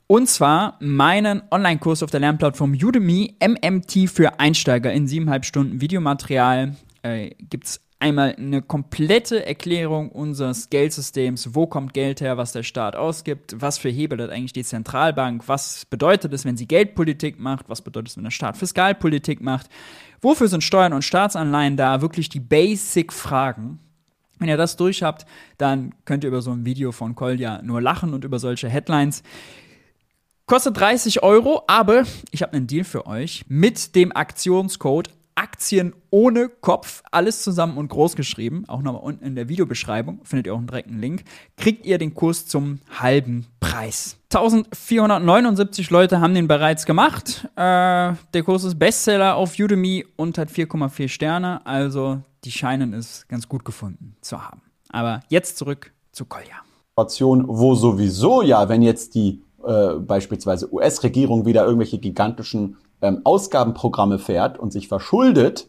Und 0.09 0.29
zwar 0.29 0.77
meinen 0.81 1.43
Online-Kurs 1.51 2.03
auf 2.03 2.11
der 2.11 2.21
Lernplattform 2.21 2.75
Udemy 2.75 3.37
MMT 3.41 4.09
für 4.09 4.39
Einsteiger 4.39 4.93
in 4.93 5.09
siebeneinhalb 5.09 5.45
Stunden 5.45 5.81
Videomaterial. 5.81 6.77
Äh, 7.03 7.31
Gibt 7.51 7.65
es 7.65 7.81
einmal 7.99 8.35
eine 8.37 8.63
komplette 8.63 9.47
Erklärung 9.47 10.11
unseres 10.11 10.69
Geldsystems, 10.71 11.55
wo 11.55 11.67
kommt 11.67 11.95
Geld 11.95 12.21
her, 12.21 12.37
was 12.37 12.53
der 12.53 12.63
Staat 12.63 12.95
ausgibt, 12.95 13.57
was 13.59 13.79
für 13.79 13.89
Hebel 13.89 14.23
hat 14.23 14.31
eigentlich 14.31 14.53
die 14.53 14.65
Zentralbank, 14.65 15.45
was 15.47 15.87
bedeutet 15.87 16.33
es, 16.33 16.45
wenn 16.45 16.57
sie 16.57 16.69
Geldpolitik 16.69 17.39
macht, 17.39 17.69
was 17.69 17.83
bedeutet 17.83 18.11
es, 18.11 18.17
wenn 18.17 18.25
der 18.25 18.31
Staat 18.31 18.57
Fiskalpolitik 18.57 19.41
macht, 19.41 19.69
wofür 20.21 20.49
sind 20.49 20.63
Steuern 20.63 20.93
und 20.93 21.03
Staatsanleihen 21.03 21.77
da, 21.77 22.03
wirklich 22.03 22.29
die 22.29 22.41
Basic-Fragen. 22.41 23.79
Wenn 24.39 24.49
ihr 24.49 24.59
das 24.59 24.77
durch 24.77 25.03
habt, 25.03 25.25
dann 25.57 25.95
könnt 26.05 26.23
ihr 26.23 26.29
über 26.29 26.43
so 26.43 26.51
ein 26.51 26.67
Video 26.67 26.93
von 26.93 27.15
Kolja 27.15 27.63
nur 27.63 27.81
lachen 27.81 28.13
und 28.13 28.25
über 28.25 28.39
solche 28.39 28.69
Headlines. 28.69 29.23
Kostet 30.45 30.79
30 30.79 31.23
Euro, 31.23 31.63
aber 31.67 32.05
ich 32.31 32.43
habe 32.43 32.53
einen 32.53 32.67
Deal 32.67 32.85
für 32.85 33.07
euch. 33.07 33.47
Mit 33.49 33.97
dem 33.97 34.15
Aktionscode 34.15 35.09
Aktien 35.37 35.95
ohne 36.11 36.49
Kopf, 36.49 37.03
alles 37.11 37.43
zusammen 37.43 37.77
und 37.77 37.89
groß 37.89 38.17
geschrieben, 38.17 38.65
auch 38.69 38.83
nochmal 38.83 39.03
unten 39.03 39.25
in 39.25 39.37
der 39.37 39.49
Videobeschreibung, 39.49 40.21
findet 40.25 40.47
ihr 40.47 40.55
auch 40.55 40.59
einen 40.59 40.67
direkten 40.67 40.99
Link, 40.99 41.25
kriegt 41.57 41.87
ihr 41.87 41.99
den 41.99 42.15
Kurs 42.15 42.47
zum 42.47 42.81
halben 42.99 43.47
Preis. 43.61 44.17
1479 44.33 45.91
Leute 45.91 46.21
haben 46.21 46.35
den 46.35 46.49
bereits 46.49 46.87
gemacht. 46.87 47.49
Äh, 47.55 48.15
der 48.35 48.43
Kurs 48.45 48.65
ist 48.65 48.79
Bestseller 48.79 49.37
auf 49.37 49.59
Udemy 49.59 50.07
und 50.17 50.39
hat 50.39 50.51
4,4 50.51 51.09
Sterne, 51.09 51.65
also 51.67 52.19
die 52.45 52.51
scheinen 52.51 52.95
es 52.95 53.29
ganz 53.29 53.49
gut 53.49 53.65
gefunden 53.65 54.17
zu 54.23 54.43
haben. 54.43 54.63
Aber 54.91 55.21
jetzt 55.29 55.59
zurück 55.59 55.93
zu 56.13 56.25
Kolja. 56.25 56.57
Wo 57.47 57.75
sowieso 57.75 58.41
ja, 58.41 58.69
wenn 58.71 58.81
jetzt 58.81 59.15
die 59.15 59.43
äh, 59.67 59.95
beispielsweise 59.99 60.73
US-Regierung 60.73 61.45
wieder 61.45 61.65
irgendwelche 61.65 61.99
gigantischen 61.99 62.77
ähm, 63.03 63.21
Ausgabenprogramme 63.25 64.19
fährt 64.19 64.59
und 64.59 64.73
sich 64.73 64.89
verschuldet, 64.89 65.69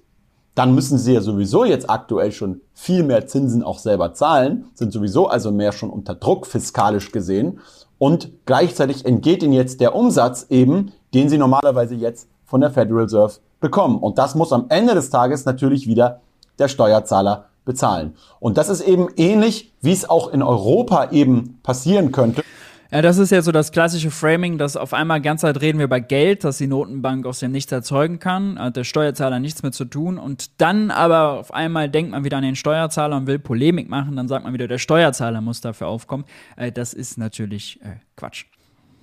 dann 0.55 0.73
müssen 0.73 0.97
sie 0.97 1.13
ja 1.13 1.21
sowieso 1.21 1.65
jetzt 1.65 1.89
aktuell 1.89 2.31
schon 2.31 2.61
viel 2.73 3.03
mehr 3.03 3.27
Zinsen 3.27 3.61
auch 3.61 3.77
selber 3.77 4.13
zahlen, 4.13 4.65
sind 4.73 4.91
sowieso 4.91 5.27
also 5.27 5.51
mehr 5.51 5.71
schon 5.71 5.91
unter 5.91 6.15
Druck 6.15 6.47
fiskalisch 6.47 7.11
gesehen. 7.11 7.59
Und 7.99 8.31
gleichzeitig 8.45 9.05
entgeht 9.05 9.43
ihnen 9.43 9.53
jetzt 9.53 9.81
der 9.81 9.95
Umsatz 9.95 10.47
eben, 10.49 10.93
den 11.13 11.29
sie 11.29 11.37
normalerweise 11.37 11.95
jetzt 11.95 12.27
von 12.45 12.61
der 12.61 12.71
Federal 12.71 13.03
Reserve 13.03 13.33
bekommen. 13.59 13.99
Und 13.99 14.17
das 14.17 14.33
muss 14.33 14.51
am 14.51 14.65
Ende 14.69 14.95
des 14.95 15.09
Tages 15.09 15.45
natürlich 15.45 15.87
wieder 15.87 16.21
der 16.57 16.67
Steuerzahler 16.67 17.45
bezahlen. 17.65 18.15
Und 18.39 18.57
das 18.57 18.69
ist 18.69 18.81
eben 18.81 19.09
ähnlich, 19.15 19.73
wie 19.81 19.91
es 19.91 20.09
auch 20.09 20.29
in 20.29 20.41
Europa 20.41 21.11
eben 21.11 21.59
passieren 21.61 22.11
könnte. 22.11 22.43
Ja, 22.89 23.01
das 23.01 23.17
ist 23.17 23.31
ja 23.31 23.41
so 23.41 23.51
das 23.51 23.73
klassische 23.73 24.11
Framing, 24.11 24.57
dass 24.57 24.77
auf 24.77 24.93
einmal 24.93 25.19
ganz 25.19 25.41
Zeit 25.41 25.59
reden 25.59 25.77
wir 25.77 25.85
über 25.85 25.99
Geld, 25.99 26.45
dass 26.45 26.57
die 26.57 26.67
Notenbank 26.67 27.25
aus 27.25 27.39
dem 27.39 27.51
Nichts 27.51 27.71
erzeugen 27.71 28.19
kann, 28.19 28.57
hat 28.57 28.77
der 28.77 28.85
Steuerzahler 28.85 29.39
nichts 29.39 29.61
mehr 29.61 29.73
zu 29.73 29.83
tun 29.83 30.17
und 30.17 30.61
dann 30.61 30.89
aber 30.89 31.33
auf 31.33 31.53
einmal 31.53 31.89
denkt 31.89 32.11
man 32.11 32.23
wieder 32.23 32.37
an 32.37 32.43
den 32.43 32.55
Steuerzahler 32.55 33.17
und 33.17 33.27
will 33.27 33.39
Polemik 33.39 33.89
machen, 33.89 34.15
dann 34.15 34.29
sagt 34.29 34.45
man 34.45 34.53
wieder, 34.53 34.69
der 34.69 34.77
Steuerzahler 34.77 35.41
muss 35.41 35.59
dafür 35.59 35.87
aufkommen. 35.87 36.23
Äh, 36.55 36.71
das 36.71 36.93
ist 36.93 37.17
natürlich 37.17 37.81
äh, 37.81 37.97
Quatsch. 38.15 38.45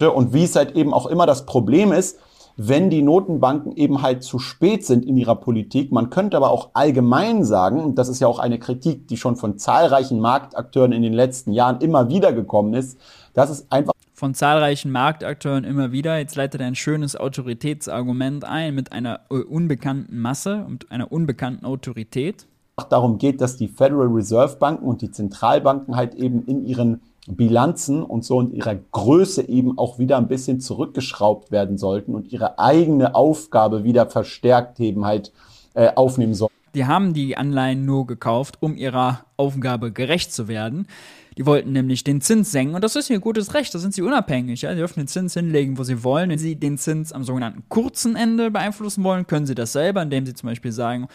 Und 0.01 0.33
wie 0.33 0.45
es 0.45 0.57
halt 0.57 0.77
eben 0.77 0.93
auch 0.95 1.07
immer 1.07 1.27
das 1.27 1.45
Problem 1.45 1.93
ist, 1.93 2.19
wenn 2.57 2.89
die 2.89 3.03
Notenbanken 3.03 3.77
eben 3.77 4.03
halt 4.03 4.23
zu 4.23 4.39
spät 4.39 4.87
sind 4.87 5.05
in 5.05 5.17
ihrer 5.17 5.35
Politik. 5.35 5.91
Man 5.93 6.11
könnte 6.11 6.37
aber 6.37 6.51
auch 6.51 6.71
allgemein 6.75 7.45
sagen, 7.45 7.83
und 7.83 7.97
das 7.97 8.09
ist 8.09 8.21
ja 8.21 8.29
auch 8.29 8.39
eine 8.39 8.59
Kritik, 8.59 9.09
die 9.09 9.17
schon 9.17 9.37
von 9.37 9.59
zahlreichen 9.59 10.21
Marktakteuren 10.21 10.93
in 10.93 11.03
den 11.03 11.13
letzten 11.13 11.53
Jahren 11.53 11.81
immer 11.81 12.09
wieder 12.09 12.33
gekommen 12.33 12.75
ist, 12.75 12.99
dass 13.35 13.51
es 13.51 13.71
einfach 13.71 13.93
von 14.15 14.33
zahlreichen 14.33 14.91
Marktakteuren 14.93 15.65
immer 15.65 15.93
wieder. 15.93 16.19
Jetzt 16.19 16.37
leitet 16.37 16.61
er 16.61 16.69
ein 16.69 16.77
schönes 16.77 17.17
Autoritätsargument 17.17 18.45
ein 18.45 18.75
mit 18.75 18.93
einer 18.93 19.21
äh, 19.31 19.35
unbekannten 19.35 20.19
Masse 20.21 20.65
und 20.67 20.91
einer 20.91 21.13
unbekannten 21.13 21.67
Autorität. 21.67 22.47
Darum 22.89 23.19
geht, 23.19 23.41
dass 23.41 23.57
die 23.57 23.69
Federal 23.69 24.09
Reserve 24.09 24.57
Banken 24.57 24.87
und 24.87 25.03
die 25.03 25.11
Zentralbanken 25.11 25.97
halt 25.97 26.15
eben 26.15 26.45
in 26.47 26.65
ihren 26.65 27.03
Bilanzen 27.27 28.03
und 28.03 28.25
so 28.25 28.37
und 28.37 28.53
ihrer 28.53 28.75
Größe 28.75 29.49
eben 29.49 29.79
auch 29.79 29.99
wieder 29.99 30.17
ein 30.19 30.29
bisschen 30.29 30.61
zurückgeschraubt 30.61 31.51
werden 31.51 31.79
sollten 31.79 32.15
und 32.15 32.33
ihre 32.33 32.59
eigene 32.59 33.15
Aufgabe 33.15 33.85
wieder 33.85 34.07
verstärkt 34.11 34.79
eben 34.81 35.05
halt 35.05 35.33
äh, 35.75 35.93
aufnehmen 35.95 36.35
sollten. 36.35 36.55
Die 36.75 36.87
haben 36.87 37.15
die 37.15 37.37
Anleihen 37.37 37.85
nur 37.85 38.07
gekauft, 38.07 38.57
um 38.61 38.77
ihrer 38.77 39.21
Aufgabe 39.37 39.93
gerecht 39.93 40.33
zu 40.33 40.49
werden. 40.49 40.89
Die 41.37 41.47
wollten 41.47 41.73
nämlich 41.73 42.05
den 42.05 42.21
Zins 42.21 42.53
senken 42.53 42.75
und 42.75 42.85
das 42.85 42.97
ist 42.97 43.11
ihr 43.11 43.19
gutes 43.19 43.55
Recht, 43.55 43.75
da 43.75 43.79
sind 43.79 43.93
sie 43.93 44.03
unabhängig. 44.03 44.63
Ja? 44.63 44.71
Sie 44.71 44.79
dürfen 44.79 45.01
den 45.01 45.09
Zins 45.09 45.35
hinlegen, 45.35 45.79
wo 45.79 45.83
sie 45.83 46.05
wollen. 46.05 46.31
Wenn 46.31 46.39
sie 46.39 46.55
den 46.55 46.79
Zins 46.79 47.13
am 47.13 47.25
sogenannten 47.25 47.65
kurzen 47.69 48.15
Ende 48.15 48.51
beeinflussen 48.51 49.03
wollen, 49.03 49.27
können 49.27 49.47
sie 49.47 49.55
das 49.55 49.73
selber, 49.73 50.03
indem 50.03 50.27
sie 50.27 50.35
zum 50.35 50.49
Beispiel 50.49 50.73
sagen, 50.73 51.09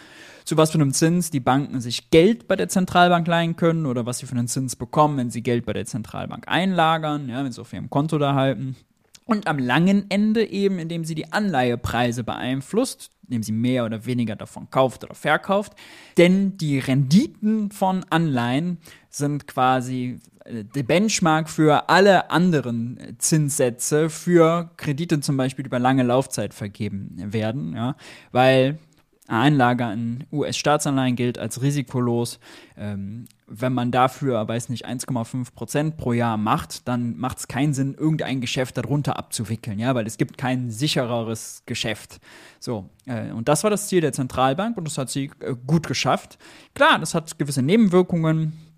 zu 0.43 0.58
was 0.58 0.71
für 0.71 0.79
einem 0.79 0.93
Zins 0.93 1.32
die 1.32 1.39
Banken 1.39 1.79
sich 1.79 2.10
Geld 2.10 2.47
bei 2.47 2.55
der 2.55 2.69
Zentralbank 2.69 3.27
leihen 3.27 3.55
können 3.55 3.86
oder 3.86 4.05
was 4.05 4.17
sie 4.17 4.25
für 4.25 4.36
einen 4.36 4.47
Zins 4.47 4.75
bekommen, 4.75 5.17
wenn 5.17 5.29
sie 5.29 5.43
Geld 5.43 5.65
bei 5.65 5.73
der 5.73 5.86
Zentralbank 5.86 6.47
einlagern, 6.47 7.29
ja, 7.29 7.43
wenn 7.43 7.51
sie 7.51 7.62
auf 7.62 7.71
ihrem 7.71 7.89
Konto 7.89 8.17
da 8.17 8.34
halten. 8.34 8.75
Und 9.25 9.45
am 9.45 9.60
langen 9.60 10.10
Ende 10.10 10.43
eben, 10.43 10.79
indem 10.79 11.05
sie 11.05 11.13
die 11.13 11.32
Anleihepreise 11.32 12.23
beeinflusst, 12.23 13.12
indem 13.29 13.43
sie 13.43 13.51
mehr 13.51 13.86
oder 13.86 14.08
weniger 14.08 14.36
davon 14.36 14.71
kauft 14.71 15.03
oder 15.03 15.13
verkauft. 15.13 15.73
Denn 16.17 16.58
die 16.58 16.79
Renditen 16.79 17.69
von 17.69 18.03
Anleihen 18.10 18.79
sind 19.10 19.48
quasi 19.48 20.19
äh, 20.45 20.63
der 20.63 20.84
Benchmark 20.84 21.50
für 21.50 21.89
alle 21.89 22.32
anderen 22.32 23.15
Zinssätze 23.17 24.10
für 24.10 24.72
Kredite 24.78 25.19
zum 25.19 25.38
Beispiel 25.38 25.65
über 25.65 25.80
lange 25.80 26.04
Laufzeit 26.04 26.54
vergeben 26.54 27.15
werden, 27.17 27.74
ja, 27.74 27.95
weil 28.32 28.78
Einlage 29.30 29.91
in 29.91 30.26
US-Staatsanleihen 30.32 31.15
gilt 31.15 31.38
als 31.38 31.62
risikolos. 31.62 32.39
Ähm, 32.76 33.26
wenn 33.48 33.74
man 33.74 33.91
dafür, 33.91 34.48
weiß 34.48 34.69
nicht, 34.69 34.88
1,5 34.88 35.54
Prozent 35.54 35.98
pro 35.98 36.13
Jahr 36.13 36.38
macht, 36.38 36.88
dann 36.88 37.17
macht 37.17 37.39
es 37.39 37.48
keinen 37.48 37.74
Sinn, 37.74 37.95
irgendein 37.95 38.41
Geschäft 38.41 38.78
darunter 38.78 39.17
abzuwickeln, 39.17 39.80
ja, 39.80 39.95
weil 39.95 40.08
es 40.08 40.17
gibt 40.17 40.38
kein 40.38 40.69
sichereres 40.69 41.63
Geschäft. 41.65 42.19
So, 42.60 42.89
äh, 43.06 43.32
und 43.32 43.48
das 43.48 43.63
war 43.63 43.69
das 43.69 43.88
Ziel 43.88 44.02
der 44.02 44.13
Zentralbank 44.13 44.78
und 44.78 44.86
das 44.86 44.98
hat 44.98 45.10
sie 45.10 45.32
äh, 45.39 45.56
gut 45.65 45.88
geschafft. 45.88 46.38
Klar, 46.74 47.00
das 47.00 47.13
hat 47.13 47.38
gewisse 47.39 47.62
Nebenwirkungen 47.62 48.68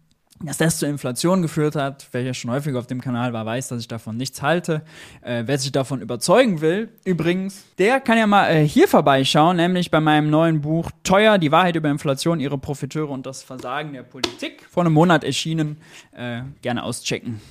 dass 0.44 0.58
das 0.58 0.78
zur 0.80 0.90
Inflation 0.90 1.42
geführt 1.42 1.76
hat, 1.76 2.08
wer 2.12 2.22
ja 2.22 2.34
schon 2.34 2.52
häufiger 2.52 2.80
auf 2.80 2.88
dem 2.88 3.02
Kanal 3.02 3.34
war, 3.34 3.46
weiß, 3.46 3.70
dass 3.70 3.82
ich 3.82 3.88
davon 3.88 4.18
nichts 4.18 4.42
halte. 4.42 4.82
Äh, 5.22 5.44
wer 5.46 5.58
sich 5.58 5.72
davon 5.72 6.02
überzeugen 6.02 6.62
will, 6.62 6.90
übrigens, 7.06 7.64
der 7.78 8.00
kann 8.00 8.18
ja 8.18 8.28
mal 8.28 8.50
äh, 8.50 8.68
hier 8.68 8.88
vorbeischauen, 8.88 9.58
nämlich 9.58 9.92
bei 9.92 10.00
meinem 10.00 10.30
neuen 10.30 10.62
Buch 10.62 10.92
Teuer, 11.04 11.38
die 11.38 11.52
Wahrheit 11.52 11.76
über 11.76 11.90
Inflation, 11.90 12.40
ihre 12.40 12.58
Profiteure 12.58 13.10
und 13.10 13.26
das 13.26 13.44
Versagen 13.44 13.94
der 13.94 14.04
Politik. 14.04 14.66
Vor 14.70 14.84
einem 14.84 14.94
Monat 14.94 15.24
erschienen. 15.24 15.78
Äh, 16.16 16.42
gerne 16.62 16.84
auschecken. 16.84 17.42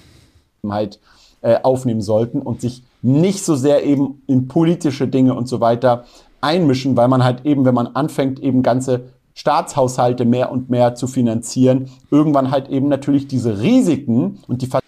Halt 0.69 0.99
äh, 1.43 1.57
aufnehmen 1.63 2.03
sollten 2.03 2.43
und 2.43 2.61
sich 2.61 2.83
nicht 3.03 3.45
so 3.45 3.57
sehr 3.57 3.85
eben 3.85 4.23
in 4.27 4.49
politische 4.49 5.09
Dinge 5.09 5.35
und 5.35 5.47
so 5.47 5.61
weiter 5.61 6.05
einmischen, 6.41 6.97
weil 6.97 7.09
man 7.09 7.25
halt 7.25 7.45
eben, 7.45 7.65
wenn 7.65 7.75
man 7.75 7.89
anfängt, 7.89 8.41
eben 8.41 8.63
ganze 8.63 9.05
Staatshaushalte 9.35 10.25
mehr 10.25 10.51
und 10.51 10.71
mehr 10.71 10.95
zu 10.95 11.07
finanzieren, 11.07 11.91
irgendwann 12.11 12.51
halt 12.51 12.69
eben 12.69 12.89
natürlich 12.89 13.29
diese 13.29 13.61
Risiken 13.61 14.39
und 14.49 14.63
die 14.63 14.67
Ver 14.67 14.81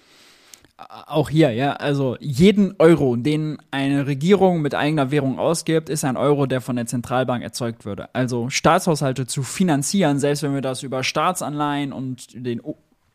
auch 1.07 1.31
hier, 1.31 1.53
ja, 1.53 1.75
also 1.75 2.17
jeden 2.21 2.75
Euro, 2.79 3.17
den 3.17 3.59
eine 3.71 4.07
Regierung 4.07 4.63
mit 4.63 4.75
eigener 4.75 5.11
Währung 5.11 5.39
ausgibt, 5.39 5.89
ist 5.89 6.05
ein 6.05 6.17
Euro, 6.17 6.47
der 6.47 6.61
von 6.61 6.77
der 6.77 6.87
Zentralbank 6.87 7.43
erzeugt 7.43 7.85
würde. 7.85 8.15
Also 8.15 8.49
Staatshaushalte 8.49 9.27
zu 9.27 9.43
finanzieren, 9.43 10.19
selbst 10.19 10.43
wenn 10.43 10.55
wir 10.55 10.61
das 10.61 10.83
über 10.83 11.05
Staatsanleihen 11.05 11.93
und 11.93 12.29
den 12.35 12.61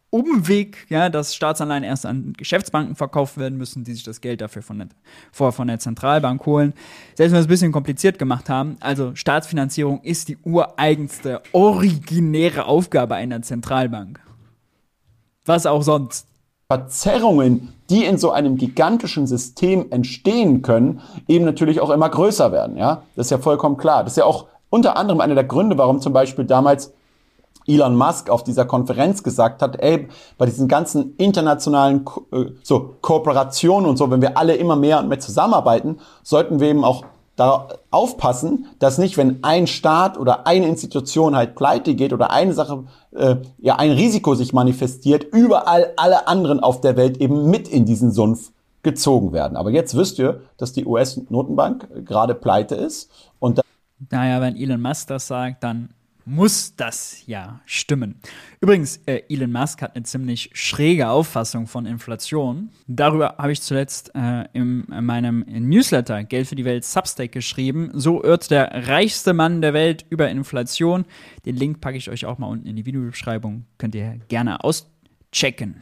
Umweg, 0.10 0.86
ja, 0.90 1.10
dass 1.10 1.36
Staatsanleihen 1.36 1.84
erst 1.84 2.06
an 2.06 2.34
Geschäftsbanken 2.38 2.96
verkauft 2.96 3.38
werden 3.38 3.58
müssen, 3.58 3.84
die 3.84 3.94
sich 3.94 4.04
das 4.04 4.22
Geld 4.22 4.40
dafür 4.40 4.62
von 4.62 4.78
der, 4.78 4.88
vorher 5.32 5.52
von 5.52 5.68
der 5.68 5.80
Zentralbank 5.80 6.46
holen. 6.46 6.74
Selbst 7.16 7.32
wenn 7.32 7.38
wir 7.38 7.40
es 7.40 7.46
ein 7.46 7.50
bisschen 7.50 7.72
kompliziert 7.74 8.18
gemacht 8.18 8.50
haben, 8.50 8.78
also 8.80 9.16
Staatsfinanzierung 9.16 10.02
ist 10.04 10.30
die 10.30 10.38
ureigenste, 10.38 11.42
originäre 11.52 12.66
Aufgabe 12.66 13.16
einer 13.16 13.42
Zentralbank. 13.42 14.22
Was 15.46 15.66
auch 15.66 15.82
sonst. 15.82 16.28
Verzerrungen, 16.70 17.74
die 17.90 18.04
in 18.04 18.18
so 18.18 18.32
einem 18.32 18.58
gigantischen 18.58 19.28
System 19.28 19.88
entstehen 19.92 20.62
können, 20.62 21.02
eben 21.28 21.46
natürlich 21.46 21.80
auch 21.80 21.90
immer 21.90 22.10
größer 22.10 22.52
werden. 22.52 22.78
Ja, 22.78 23.04
das 23.16 23.28
ist 23.28 23.32
ja 23.32 23.38
vollkommen 23.38 23.78
klar. 23.78 24.04
Das 24.04 24.14
ist 24.14 24.18
ja 24.18 24.26
auch 24.26 24.48
unter 24.70 24.98
anderem 24.98 25.22
einer 25.22 25.36
der 25.36 25.46
Gründe, 25.46 25.78
warum 25.78 26.02
zum 26.02 26.12
Beispiel 26.14 26.46
damals 26.46 26.94
Elon 27.68 27.96
Musk 27.96 28.30
auf 28.30 28.44
dieser 28.44 28.66
Konferenz 28.66 29.24
gesagt 29.24 29.62
hat, 29.62 29.80
ey, 29.82 30.08
bei 30.38 30.46
diesen 30.46 30.68
ganzen 30.68 31.16
internationalen 31.18 32.06
äh, 32.32 32.46
so 32.64 32.96
Kooperationen 33.02 33.90
und 33.90 33.98
so, 33.98 34.10
wenn 34.10 34.22
wir 34.22 34.38
alle 34.38 34.56
immer 34.56 34.76
mehr 34.76 35.00
und 35.00 35.10
mehr 35.10 35.20
zusammenarbeiten, 35.20 36.00
sollten 36.24 36.60
wir 36.60 36.70
eben 36.70 36.84
auch 36.84 37.04
da 37.36 37.68
aufpassen, 37.92 38.66
dass 38.80 38.98
nicht, 38.98 39.16
wenn 39.16 39.44
ein 39.44 39.68
Staat 39.68 40.18
oder 40.18 40.48
eine 40.48 40.68
Institution 40.68 41.36
halt 41.36 41.56
pleite 41.56 41.94
geht 41.94 42.12
oder 42.12 42.32
eine 42.32 42.54
Sache, 42.54 42.86
äh, 43.12 43.36
ja, 43.60 43.76
ein 43.76 43.92
Risiko 43.92 44.34
sich 44.34 44.54
manifestiert, 44.54 45.24
überall 45.24 45.94
alle 45.98 46.28
anderen 46.28 46.60
auf 46.60 46.82
der 46.82 46.98
Welt 46.98 47.18
eben 47.18 47.50
mit 47.50 47.68
in 47.68 47.86
diesen 47.86 48.12
Sumpf 48.12 48.52
gezogen 48.82 49.34
werden. 49.34 49.56
Aber 49.56 49.70
jetzt 49.70 49.96
wisst 49.96 50.18
ihr, 50.18 50.42
dass 50.58 50.74
die 50.74 50.86
US-Notenbank 50.86 52.06
gerade 52.06 52.34
pleite 52.34 52.76
ist 52.76 53.12
und 53.40 53.62
naja, 54.12 54.42
wenn 54.42 54.56
Elon 54.56 54.80
Musk 54.80 55.08
das 55.08 55.26
sagt, 55.26 55.64
dann 55.64 55.90
muss 56.28 56.76
das 56.76 57.26
ja 57.26 57.62
stimmen. 57.66 58.20
Übrigens, 58.60 58.98
äh, 59.06 59.22
Elon 59.30 59.52
Musk 59.52 59.82
hat 59.82 59.96
eine 59.96 60.04
ziemlich 60.04 60.50
schräge 60.54 61.08
Auffassung 61.10 61.68
von 61.68 61.86
Inflation. 61.86 62.70
Darüber 62.86 63.36
habe 63.38 63.54
ich 63.54 63.62
zuletzt 63.62 64.12
äh, 64.14 64.44
in, 64.52 64.84
in 64.92 65.06
meinem 65.06 65.46
Newsletter 65.48 66.26
Geld 66.26 66.48
für 66.48 66.56
die 66.56 66.66
Welt 66.66 66.84
Substack 66.84 67.32
geschrieben. 67.32 67.92
So 67.94 68.22
irrt 68.22 68.52
der 68.52 68.90
reichste 68.90 69.34
Mann 69.34 69.62
der 69.62 69.74
Welt 69.74 70.06
über 70.10 70.30
Inflation. 70.30 71.06
Den 71.46 71.56
Link 71.56 71.80
packe 71.80 71.96
ich 71.96 72.10
euch 72.10 72.26
auch 72.26 72.38
mal 72.38 72.48
unten 72.48 72.68
in 72.68 72.76
die 72.76 72.86
Videobeschreibung. 72.86 73.64
Könnt 73.78 73.96
ihr 73.96 74.20
gerne 74.28 74.66
auschecken. 74.66 75.82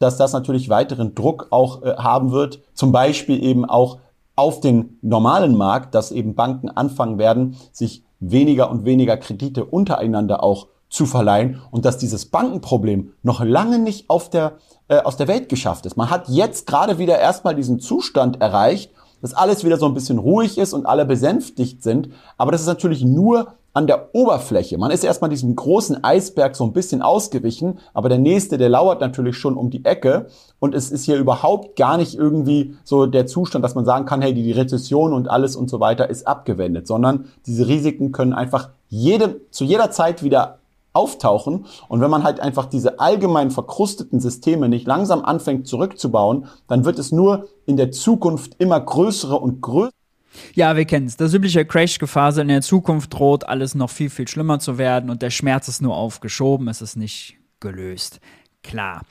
Dass 0.00 0.16
das 0.16 0.32
natürlich 0.32 0.68
weiteren 0.68 1.14
Druck 1.14 1.46
auch 1.50 1.82
äh, 1.82 1.94
haben 1.94 2.32
wird, 2.32 2.60
zum 2.74 2.90
Beispiel 2.90 3.40
eben 3.40 3.64
auch 3.64 4.00
auf 4.34 4.60
den 4.60 4.98
normalen 5.00 5.54
Markt, 5.54 5.94
dass 5.94 6.10
eben 6.10 6.34
Banken 6.34 6.70
anfangen 6.70 7.18
werden, 7.18 7.56
sich 7.70 8.02
weniger 8.20 8.70
und 8.70 8.84
weniger 8.84 9.16
Kredite 9.16 9.64
untereinander 9.64 10.42
auch 10.42 10.68
zu 10.88 11.06
verleihen 11.06 11.60
und 11.70 11.84
dass 11.84 11.98
dieses 11.98 12.26
Bankenproblem 12.26 13.12
noch 13.22 13.42
lange 13.42 13.78
nicht 13.78 14.10
auf 14.10 14.28
der, 14.28 14.58
äh, 14.88 14.98
aus 14.98 15.16
der 15.16 15.28
Welt 15.28 15.48
geschafft 15.48 15.86
ist. 15.86 15.96
Man 15.96 16.10
hat 16.10 16.28
jetzt 16.28 16.66
gerade 16.66 16.98
wieder 16.98 17.18
erstmal 17.18 17.54
diesen 17.54 17.80
Zustand 17.80 18.40
erreicht, 18.40 18.90
dass 19.22 19.34
alles 19.34 19.64
wieder 19.64 19.76
so 19.76 19.86
ein 19.86 19.94
bisschen 19.94 20.18
ruhig 20.18 20.58
ist 20.58 20.72
und 20.72 20.86
alle 20.86 21.04
besänftigt 21.04 21.82
sind. 21.82 22.10
Aber 22.38 22.52
das 22.52 22.62
ist 22.62 22.66
natürlich 22.66 23.04
nur 23.04 23.54
an 23.72 23.86
der 23.86 24.14
Oberfläche. 24.14 24.78
Man 24.78 24.90
ist 24.90 25.04
erstmal 25.04 25.30
diesem 25.30 25.54
großen 25.54 26.02
Eisberg 26.02 26.56
so 26.56 26.64
ein 26.64 26.72
bisschen 26.72 27.02
ausgewichen, 27.02 27.78
aber 27.94 28.08
der 28.08 28.18
nächste, 28.18 28.58
der 28.58 28.68
lauert 28.68 29.00
natürlich 29.00 29.36
schon 29.36 29.56
um 29.56 29.70
die 29.70 29.84
Ecke 29.84 30.26
und 30.58 30.74
es 30.74 30.90
ist 30.90 31.04
hier 31.04 31.16
überhaupt 31.16 31.76
gar 31.76 31.96
nicht 31.96 32.14
irgendwie 32.14 32.76
so 32.84 33.06
der 33.06 33.26
Zustand, 33.26 33.64
dass 33.64 33.74
man 33.74 33.84
sagen 33.84 34.06
kann, 34.06 34.22
hey, 34.22 34.34
die 34.34 34.52
Rezession 34.52 35.12
und 35.12 35.28
alles 35.28 35.54
und 35.54 35.70
so 35.70 35.78
weiter 35.78 36.10
ist 36.10 36.26
abgewendet, 36.26 36.86
sondern 36.86 37.26
diese 37.46 37.68
Risiken 37.68 38.12
können 38.12 38.32
einfach 38.32 38.70
jede, 38.88 39.40
zu 39.50 39.64
jeder 39.64 39.90
Zeit 39.90 40.22
wieder 40.24 40.58
auftauchen. 40.92 41.66
Und 41.88 42.00
wenn 42.00 42.10
man 42.10 42.24
halt 42.24 42.40
einfach 42.40 42.66
diese 42.66 42.98
allgemein 42.98 43.52
verkrusteten 43.52 44.18
Systeme 44.18 44.68
nicht 44.68 44.88
langsam 44.88 45.24
anfängt 45.24 45.68
zurückzubauen, 45.68 46.46
dann 46.66 46.84
wird 46.84 46.98
es 46.98 47.12
nur 47.12 47.46
in 47.66 47.76
der 47.76 47.92
Zukunft 47.92 48.56
immer 48.58 48.80
größere 48.80 49.38
und 49.38 49.60
größere 49.60 49.99
ja, 50.54 50.76
wir 50.76 50.84
kennen 50.84 51.06
es. 51.06 51.16
Das 51.16 51.34
übliche 51.34 51.64
Crash-Gefasel 51.64 52.42
in 52.42 52.48
der 52.48 52.62
Zukunft 52.62 53.12
droht 53.14 53.48
alles 53.48 53.74
noch 53.74 53.90
viel, 53.90 54.10
viel 54.10 54.28
schlimmer 54.28 54.58
zu 54.58 54.78
werden 54.78 55.10
und 55.10 55.22
der 55.22 55.30
Schmerz 55.30 55.68
ist 55.68 55.82
nur 55.82 55.96
aufgeschoben, 55.96 56.68
es 56.68 56.82
ist 56.82 56.96
nicht 56.96 57.36
gelöst. 57.60 58.20
Klar. 58.62 59.02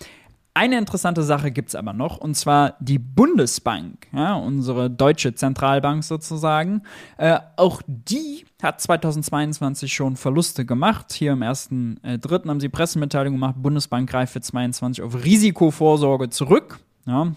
Eine 0.56 0.78
interessante 0.78 1.24
Sache 1.24 1.52
gibt 1.52 1.70
es 1.70 1.76
aber 1.76 1.94
noch, 1.94 2.18
und 2.18 2.36
zwar 2.36 2.76
die 2.80 3.00
Bundesbank, 3.00 4.08
ja, 4.12 4.36
unsere 4.36 4.90
deutsche 4.90 5.34
Zentralbank 5.34 6.04
sozusagen. 6.04 6.82
Äh, 7.18 7.40
auch 7.56 7.82
die 7.88 8.46
hat 8.62 8.82
2022 8.82 9.94
schon 9.94 10.18
Verluste 10.18 10.66
gemacht. 10.66 11.14
Hier 11.14 11.34
im 11.34 11.44
ersten 11.44 12.04
äh, 12.04 12.18
dritten 12.18 12.50
haben 12.50 12.60
sie 12.60 12.68
Pressemitteilung 12.68 13.36
gemacht, 13.36 13.56
Bundesbank 13.58 14.10
greift 14.10 14.34
für 14.34 14.42
22 14.42 15.04
auf 15.04 15.24
Risikovorsorge 15.24 16.30
zurück. 16.30 16.80
Ja. 17.06 17.32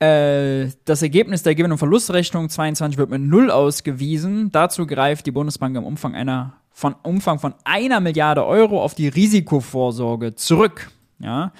Äh, 0.00 0.68
das 0.84 1.02
Ergebnis 1.02 1.42
der 1.42 1.54
Gewinn- 1.54 1.72
und 1.72 1.78
Verlustrechnung 1.78 2.48
22 2.48 2.98
wird 2.98 3.10
mit 3.10 3.22
Null 3.22 3.50
ausgewiesen. 3.50 4.50
Dazu 4.50 4.86
greift 4.86 5.26
die 5.26 5.30
Bundesbank 5.30 5.76
im 5.76 5.84
Umfang 5.84 6.14
einer 6.14 6.54
von 6.70 6.96
Umfang 7.02 7.38
von 7.38 7.54
einer 7.64 8.00
Milliarde 8.00 8.44
Euro 8.44 8.82
auf 8.82 8.94
die 8.94 9.08
Risikovorsorge 9.08 10.34
zurück. 10.34 10.90
Ja. 11.20 11.52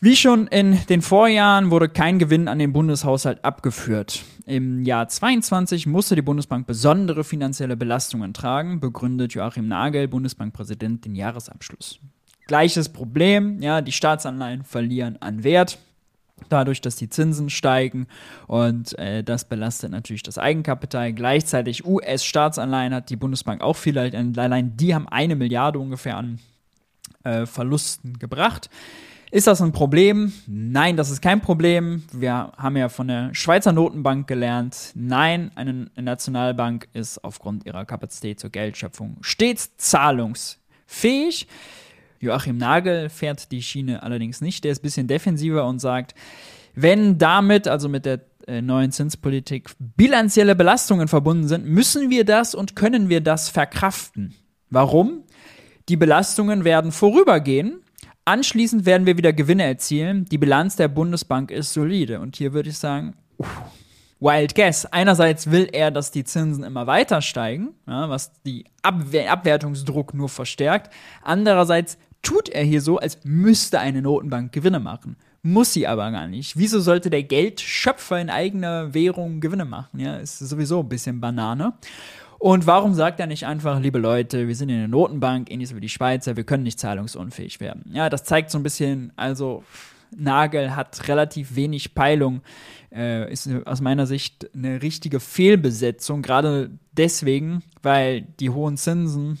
Wie 0.00 0.16
schon 0.16 0.46
in 0.48 0.78
den 0.86 1.02
Vorjahren 1.02 1.70
wurde 1.70 1.88
kein 1.88 2.18
Gewinn 2.18 2.48
an 2.48 2.58
den 2.58 2.72
Bundeshaushalt 2.72 3.44
abgeführt. 3.44 4.24
Im 4.46 4.84
Jahr 4.84 5.08
22 5.08 5.86
musste 5.86 6.14
die 6.14 6.22
Bundesbank 6.22 6.66
besondere 6.66 7.24
finanzielle 7.24 7.76
Belastungen 7.76 8.32
tragen, 8.32 8.80
begründet 8.80 9.34
Joachim 9.34 9.66
Nagel, 9.66 10.06
Bundesbankpräsident, 10.08 11.04
den 11.04 11.14
Jahresabschluss. 11.14 12.00
Gleiches 12.46 12.88
Problem, 12.88 13.60
ja, 13.60 13.80
die 13.82 13.92
Staatsanleihen 13.92 14.64
verlieren 14.64 15.20
an 15.20 15.44
Wert 15.44 15.78
dadurch, 16.48 16.80
dass 16.80 16.96
die 16.96 17.08
Zinsen 17.08 17.50
steigen 17.50 18.06
und 18.46 18.98
äh, 18.98 19.22
das 19.22 19.44
belastet 19.44 19.90
natürlich 19.90 20.22
das 20.22 20.38
Eigenkapital. 20.38 21.12
Gleichzeitig 21.12 21.84
US-Staatsanleihen 21.84 22.94
hat 22.94 23.10
die 23.10 23.16
Bundesbank 23.16 23.62
auch 23.62 23.76
viel, 23.76 23.98
allein 23.98 24.76
die 24.76 24.94
haben 24.94 25.08
eine 25.08 25.36
Milliarde 25.36 25.78
ungefähr 25.78 26.16
an 26.16 26.38
äh, 27.24 27.46
Verlusten 27.46 28.18
gebracht. 28.18 28.70
Ist 29.30 29.46
das 29.46 29.60
ein 29.60 29.72
Problem? 29.72 30.32
Nein, 30.46 30.96
das 30.96 31.10
ist 31.10 31.20
kein 31.20 31.42
Problem. 31.42 32.04
Wir 32.12 32.52
haben 32.56 32.76
ja 32.76 32.88
von 32.88 33.08
der 33.08 33.34
Schweizer 33.34 33.72
Notenbank 33.72 34.26
gelernt. 34.26 34.92
Nein, 34.94 35.50
eine 35.54 35.90
Nationalbank 35.96 36.88
ist 36.94 37.22
aufgrund 37.22 37.66
ihrer 37.66 37.84
Kapazität 37.84 38.40
zur 38.40 38.48
Geldschöpfung 38.48 39.18
stets 39.20 39.76
zahlungsfähig. 39.76 41.46
Joachim 42.20 42.56
Nagel 42.56 43.08
fährt 43.08 43.52
die 43.52 43.62
Schiene 43.62 44.02
allerdings 44.02 44.40
nicht. 44.40 44.64
Der 44.64 44.72
ist 44.72 44.80
ein 44.80 44.82
bisschen 44.82 45.06
defensiver 45.06 45.66
und 45.66 45.78
sagt, 45.78 46.14
wenn 46.74 47.18
damit, 47.18 47.68
also 47.68 47.88
mit 47.88 48.04
der 48.04 48.20
äh, 48.46 48.62
neuen 48.62 48.92
Zinspolitik, 48.92 49.70
bilanzielle 49.78 50.56
Belastungen 50.56 51.08
verbunden 51.08 51.48
sind, 51.48 51.66
müssen 51.66 52.10
wir 52.10 52.24
das 52.24 52.54
und 52.54 52.76
können 52.76 53.08
wir 53.08 53.20
das 53.20 53.48
verkraften. 53.48 54.34
Warum? 54.70 55.22
Die 55.88 55.96
Belastungen 55.96 56.64
werden 56.64 56.92
vorübergehen. 56.92 57.80
Anschließend 58.24 58.84
werden 58.84 59.06
wir 59.06 59.16
wieder 59.16 59.32
Gewinne 59.32 59.64
erzielen. 59.64 60.26
Die 60.26 60.38
Bilanz 60.38 60.76
der 60.76 60.88
Bundesbank 60.88 61.50
ist 61.50 61.72
solide. 61.72 62.20
Und 62.20 62.36
hier 62.36 62.52
würde 62.52 62.68
ich 62.68 62.78
sagen, 62.78 63.14
uff, 63.38 63.62
Wild 64.20 64.54
Guess. 64.54 64.86
Einerseits 64.86 65.50
will 65.50 65.68
er, 65.72 65.90
dass 65.90 66.10
die 66.10 66.24
Zinsen 66.24 66.64
immer 66.64 66.86
weiter 66.86 67.22
steigen, 67.22 67.74
ja, 67.86 68.08
was 68.10 68.32
die 68.42 68.64
Abwehr 68.82 69.30
Abwertungsdruck 69.30 70.12
nur 70.12 70.28
verstärkt. 70.28 70.92
Andererseits 71.22 71.98
tut 72.22 72.48
er 72.48 72.64
hier 72.64 72.80
so, 72.80 72.98
als 72.98 73.18
müsste 73.24 73.80
eine 73.80 74.02
Notenbank 74.02 74.52
Gewinne 74.52 74.80
machen. 74.80 75.16
Muss 75.42 75.72
sie 75.72 75.86
aber 75.86 76.10
gar 76.10 76.26
nicht. 76.26 76.56
Wieso 76.56 76.80
sollte 76.80 77.10
der 77.10 77.22
Geldschöpfer 77.22 78.20
in 78.20 78.28
eigener 78.28 78.92
Währung 78.92 79.40
Gewinne 79.40 79.64
machen? 79.64 80.00
Ja, 80.00 80.16
ist 80.16 80.38
sowieso 80.38 80.80
ein 80.80 80.88
bisschen 80.88 81.20
Banane. 81.20 81.74
Und 82.38 82.66
warum 82.66 82.94
sagt 82.94 83.18
er 83.18 83.26
nicht 83.26 83.46
einfach, 83.46 83.80
liebe 83.80 83.98
Leute, 83.98 84.46
wir 84.46 84.54
sind 84.54 84.68
in 84.68 84.78
der 84.78 84.88
Notenbank, 84.88 85.50
ähnlich 85.50 85.74
wie 85.74 85.80
die 85.80 85.88
Schweizer, 85.88 86.36
wir 86.36 86.44
können 86.44 86.62
nicht 86.62 86.78
zahlungsunfähig 86.78 87.60
werden? 87.60 87.90
Ja, 87.92 88.08
das 88.08 88.24
zeigt 88.24 88.50
so 88.50 88.58
ein 88.58 88.62
bisschen, 88.62 89.12
also 89.16 89.64
Nagel 90.16 90.76
hat 90.76 91.08
relativ 91.08 91.56
wenig 91.56 91.94
Peilung, 91.94 92.42
äh, 92.92 93.30
ist 93.32 93.48
aus 93.64 93.80
meiner 93.80 94.06
Sicht 94.06 94.48
eine 94.54 94.82
richtige 94.82 95.18
Fehlbesetzung, 95.18 96.22
gerade 96.22 96.70
deswegen, 96.92 97.62
weil 97.82 98.22
die 98.22 98.50
hohen 98.50 98.76
Zinsen 98.76 99.38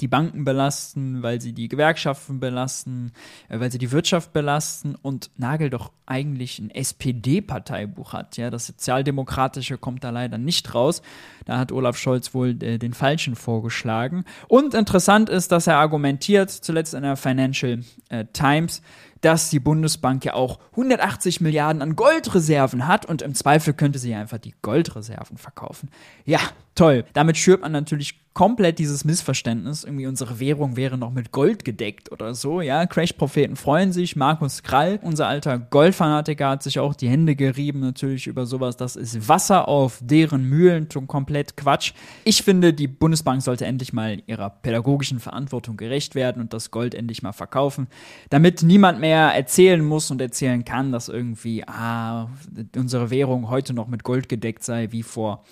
die 0.00 0.08
Banken 0.08 0.44
belasten, 0.44 1.22
weil 1.22 1.40
sie 1.40 1.52
die 1.52 1.68
Gewerkschaften 1.68 2.40
belasten, 2.40 3.12
äh, 3.48 3.60
weil 3.60 3.70
sie 3.70 3.78
die 3.78 3.92
Wirtschaft 3.92 4.32
belasten 4.32 4.94
und 4.94 5.30
Nagel 5.36 5.70
doch 5.70 5.92
eigentlich 6.06 6.58
ein 6.58 6.70
SPD-Parteibuch 6.70 8.12
hat. 8.12 8.36
Ja, 8.36 8.50
das 8.50 8.66
Sozialdemokratische 8.66 9.78
kommt 9.78 10.04
da 10.04 10.10
leider 10.10 10.38
nicht 10.38 10.74
raus. 10.74 11.02
Da 11.44 11.58
hat 11.58 11.72
Olaf 11.72 11.96
Scholz 11.96 12.34
wohl 12.34 12.62
äh, 12.62 12.78
den 12.78 12.94
Falschen 12.94 13.36
vorgeschlagen. 13.36 14.24
Und 14.48 14.74
interessant 14.74 15.28
ist, 15.28 15.52
dass 15.52 15.66
er 15.66 15.76
argumentiert, 15.76 16.50
zuletzt 16.50 16.94
in 16.94 17.02
der 17.02 17.16
Financial 17.16 17.80
äh, 18.08 18.24
Times, 18.32 18.82
dass 19.20 19.50
die 19.50 19.60
Bundesbank 19.60 20.24
ja 20.24 20.34
auch 20.34 20.60
180 20.72 21.40
Milliarden 21.40 21.82
an 21.82 21.96
Goldreserven 21.96 22.86
hat 22.86 23.06
und 23.06 23.22
im 23.22 23.34
Zweifel 23.34 23.72
könnte 23.72 23.98
sie 23.98 24.14
einfach 24.14 24.38
die 24.38 24.54
Goldreserven 24.62 25.38
verkaufen. 25.38 25.90
Ja, 26.24 26.38
toll. 26.74 27.04
Damit 27.14 27.36
schürt 27.36 27.62
man 27.62 27.72
natürlich 27.72 28.25
komplett 28.36 28.78
dieses 28.78 29.06
Missverständnis. 29.06 29.82
Irgendwie 29.82 30.06
unsere 30.06 30.38
Währung 30.38 30.76
wäre 30.76 30.98
noch 30.98 31.10
mit 31.10 31.32
Gold 31.32 31.64
gedeckt 31.64 32.12
oder 32.12 32.34
so. 32.34 32.60
Ja, 32.60 32.84
Crash-Propheten 32.84 33.56
freuen 33.56 33.92
sich. 33.92 34.14
Markus 34.14 34.62
Krall, 34.62 35.00
unser 35.00 35.26
alter 35.26 35.58
Goldfanatiker, 35.58 36.50
hat 36.50 36.62
sich 36.62 36.78
auch 36.78 36.94
die 36.94 37.08
Hände 37.08 37.34
gerieben 37.34 37.80
natürlich 37.80 38.26
über 38.26 38.44
sowas. 38.44 38.76
Das 38.76 38.94
ist 38.94 39.26
Wasser 39.26 39.68
auf 39.68 40.00
deren 40.02 40.44
Mühlen. 40.44 40.86
Schon 40.92 41.06
komplett 41.06 41.56
Quatsch. 41.56 41.94
Ich 42.24 42.42
finde, 42.42 42.74
die 42.74 42.88
Bundesbank 42.88 43.40
sollte 43.40 43.64
endlich 43.64 43.94
mal 43.94 44.22
ihrer 44.26 44.50
pädagogischen 44.50 45.18
Verantwortung 45.18 45.78
gerecht 45.78 46.14
werden 46.14 46.42
und 46.42 46.52
das 46.52 46.70
Gold 46.70 46.94
endlich 46.94 47.22
mal 47.22 47.32
verkaufen, 47.32 47.86
damit 48.28 48.62
niemand 48.62 49.00
mehr 49.00 49.34
erzählen 49.34 49.82
muss 49.82 50.10
und 50.10 50.20
erzählen 50.20 50.62
kann, 50.62 50.92
dass 50.92 51.08
irgendwie, 51.08 51.66
ah, 51.66 52.28
unsere 52.76 53.08
Währung 53.08 53.48
heute 53.48 53.72
noch 53.72 53.88
mit 53.88 54.04
Gold 54.04 54.28
gedeckt 54.28 54.62
sei, 54.62 54.92
wie 54.92 55.02
vor 55.02 55.42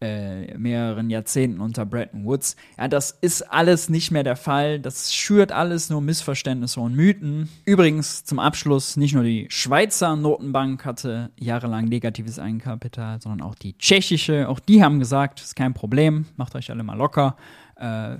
äh, 0.00 0.56
mehreren 0.58 1.08
Jahrzehnten 1.08 1.60
unter 1.60 1.86
Bretton 1.86 2.24
Woods. 2.26 2.56
Ja, 2.76 2.86
das 2.88 3.12
ist 3.12 3.42
alles 3.42 3.88
nicht 3.88 4.10
mehr 4.10 4.24
der 4.24 4.36
Fall. 4.36 4.78
Das 4.78 5.14
schürt 5.14 5.52
alles 5.52 5.88
nur 5.88 6.02
Missverständnisse 6.02 6.80
und 6.80 6.94
Mythen. 6.94 7.48
Übrigens 7.64 8.24
zum 8.24 8.38
Abschluss, 8.38 8.96
nicht 8.96 9.14
nur 9.14 9.24
die 9.24 9.46
Schweizer 9.48 10.14
Notenbank 10.16 10.84
hatte 10.84 11.30
jahrelang 11.38 11.86
negatives 11.86 12.38
Eigenkapital, 12.38 13.20
sondern 13.22 13.40
auch 13.40 13.54
die 13.54 13.78
tschechische. 13.78 14.48
Auch 14.48 14.60
die 14.60 14.84
haben 14.84 14.98
gesagt, 14.98 15.40
ist 15.40 15.56
kein 15.56 15.72
Problem, 15.72 16.26
macht 16.36 16.54
euch 16.54 16.70
alle 16.70 16.82
mal 16.82 16.98
locker. 16.98 17.36
Äh, 17.76 18.18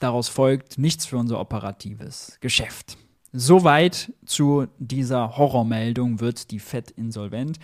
daraus 0.00 0.28
folgt 0.28 0.78
nichts 0.78 1.06
für 1.06 1.18
unser 1.18 1.38
operatives 1.40 2.38
Geschäft. 2.40 2.96
Soweit 3.32 4.12
zu 4.26 4.66
dieser 4.78 5.36
Horrormeldung 5.36 6.20
wird 6.20 6.50
die 6.50 6.60
Fed 6.60 6.90
insolvent. 6.92 7.58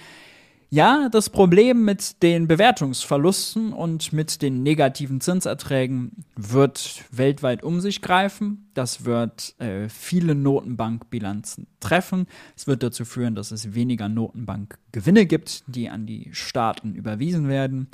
Ja, 0.73 1.09
das 1.09 1.31
Problem 1.31 1.85
mit 1.85 2.23
den 2.23 2.47
Bewertungsverlusten 2.47 3.73
und 3.73 4.13
mit 4.13 4.41
den 4.41 4.63
negativen 4.63 5.21
Zinserträgen 5.21 6.25
wird 6.37 7.03
weltweit 7.11 7.65
um 7.65 7.81
sich 7.81 8.01
greifen. 8.03 8.71
Das 8.75 9.05
wird 9.05 9.59
äh, 9.59 9.89
viele 9.89 10.37
Notenbankbilanzen 10.37 11.67
treffen. 11.81 12.29
Es 12.57 12.69
wird 12.69 12.85
dazu 12.85 13.05
führen, 13.05 13.35
dass 13.35 13.51
es 13.51 13.75
weniger 13.75 14.09
Notenbankgewinne 14.09 15.27
gibt, 15.27 15.65
die 15.67 15.89
an 15.89 16.07
die 16.07 16.29
Staaten 16.31 16.95
überwiesen 16.95 17.49
werden. 17.49 17.89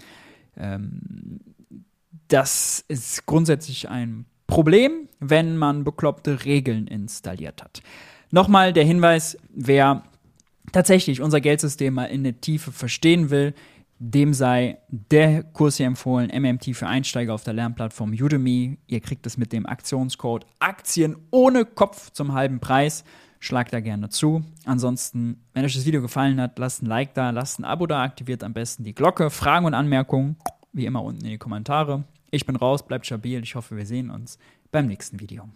Ähm, 0.55 1.41
das 2.29 2.85
ist 2.89 3.25
grundsätzlich 3.25 3.89
ein 3.89 4.27
Problem, 4.47 5.09
wenn 5.19 5.57
man 5.57 5.83
bekloppte 5.83 6.45
Regeln 6.45 6.89
installiert 6.89 7.63
hat. 7.63 7.81
Nochmal 8.31 8.75
der 8.75 8.85
Hinweis, 8.85 9.39
wer 9.49 10.03
tatsächlich 10.77 11.23
unser 11.23 11.41
Geldsystem 11.41 11.95
mal 11.95 12.05
in 12.05 12.23
der 12.23 12.39
Tiefe 12.39 12.71
verstehen 12.71 13.31
will, 13.31 13.55
dem 13.99 14.35
sei 14.35 14.77
der 14.91 15.43
Kurs 15.43 15.79
hier 15.79 15.87
empfohlen, 15.87 16.31
MMT 16.31 16.77
für 16.77 16.87
Einsteiger 16.87 17.33
auf 17.33 17.45
der 17.45 17.55
Lernplattform 17.55 18.13
Udemy. 18.13 18.77
Ihr 18.87 19.01
kriegt 19.01 19.27
es 19.27 19.39
mit 19.39 19.55
dem 19.55 19.65
Aktionscode 19.65 20.45
Aktien 20.59 21.17
ohne 21.31 21.65
Kopf 21.65 22.11
zum 22.11 22.35
halben 22.35 22.61
Preis. 22.61 23.05
Schlagt 23.41 23.73
da 23.73 23.81
gerne 23.81 24.11
zu. 24.11 24.45
Ansonsten, 24.67 25.41
wenn 25.55 25.65
euch 25.65 25.75
das 25.75 25.87
Video 25.87 26.03
gefallen 26.03 26.39
hat, 26.39 26.59
lasst 26.59 26.83
ein 26.83 26.87
Like 26.87 27.15
da, 27.15 27.31
lasst 27.31 27.59
ein 27.59 27.65
Abo 27.65 27.87
da, 27.87 28.03
aktiviert 28.03 28.45
am 28.45 28.53
besten 28.53 28.85
die 28.85 28.95
Glocke. 28.95 29.31
Fragen 29.31 29.65
und 29.65 29.73
Anmerkungen, 29.73 30.37
wie 30.75 30.85
immer 30.85 31.03
unten 31.03 31.25
in 31.25 31.31
die 31.31 31.39
Kommentare. 31.39 32.05
Ich 32.31 32.45
bin 32.45 32.57
raus, 32.57 32.87
bleibt 32.87 33.07
stabil. 33.07 33.43
Ich 33.43 33.55
hoffe, 33.55 33.79
wir 33.79 33.87
sehen 33.87 34.11
uns 34.11 34.39
beim 34.73 34.85
nächsten 34.85 35.21
Video. 35.21 35.49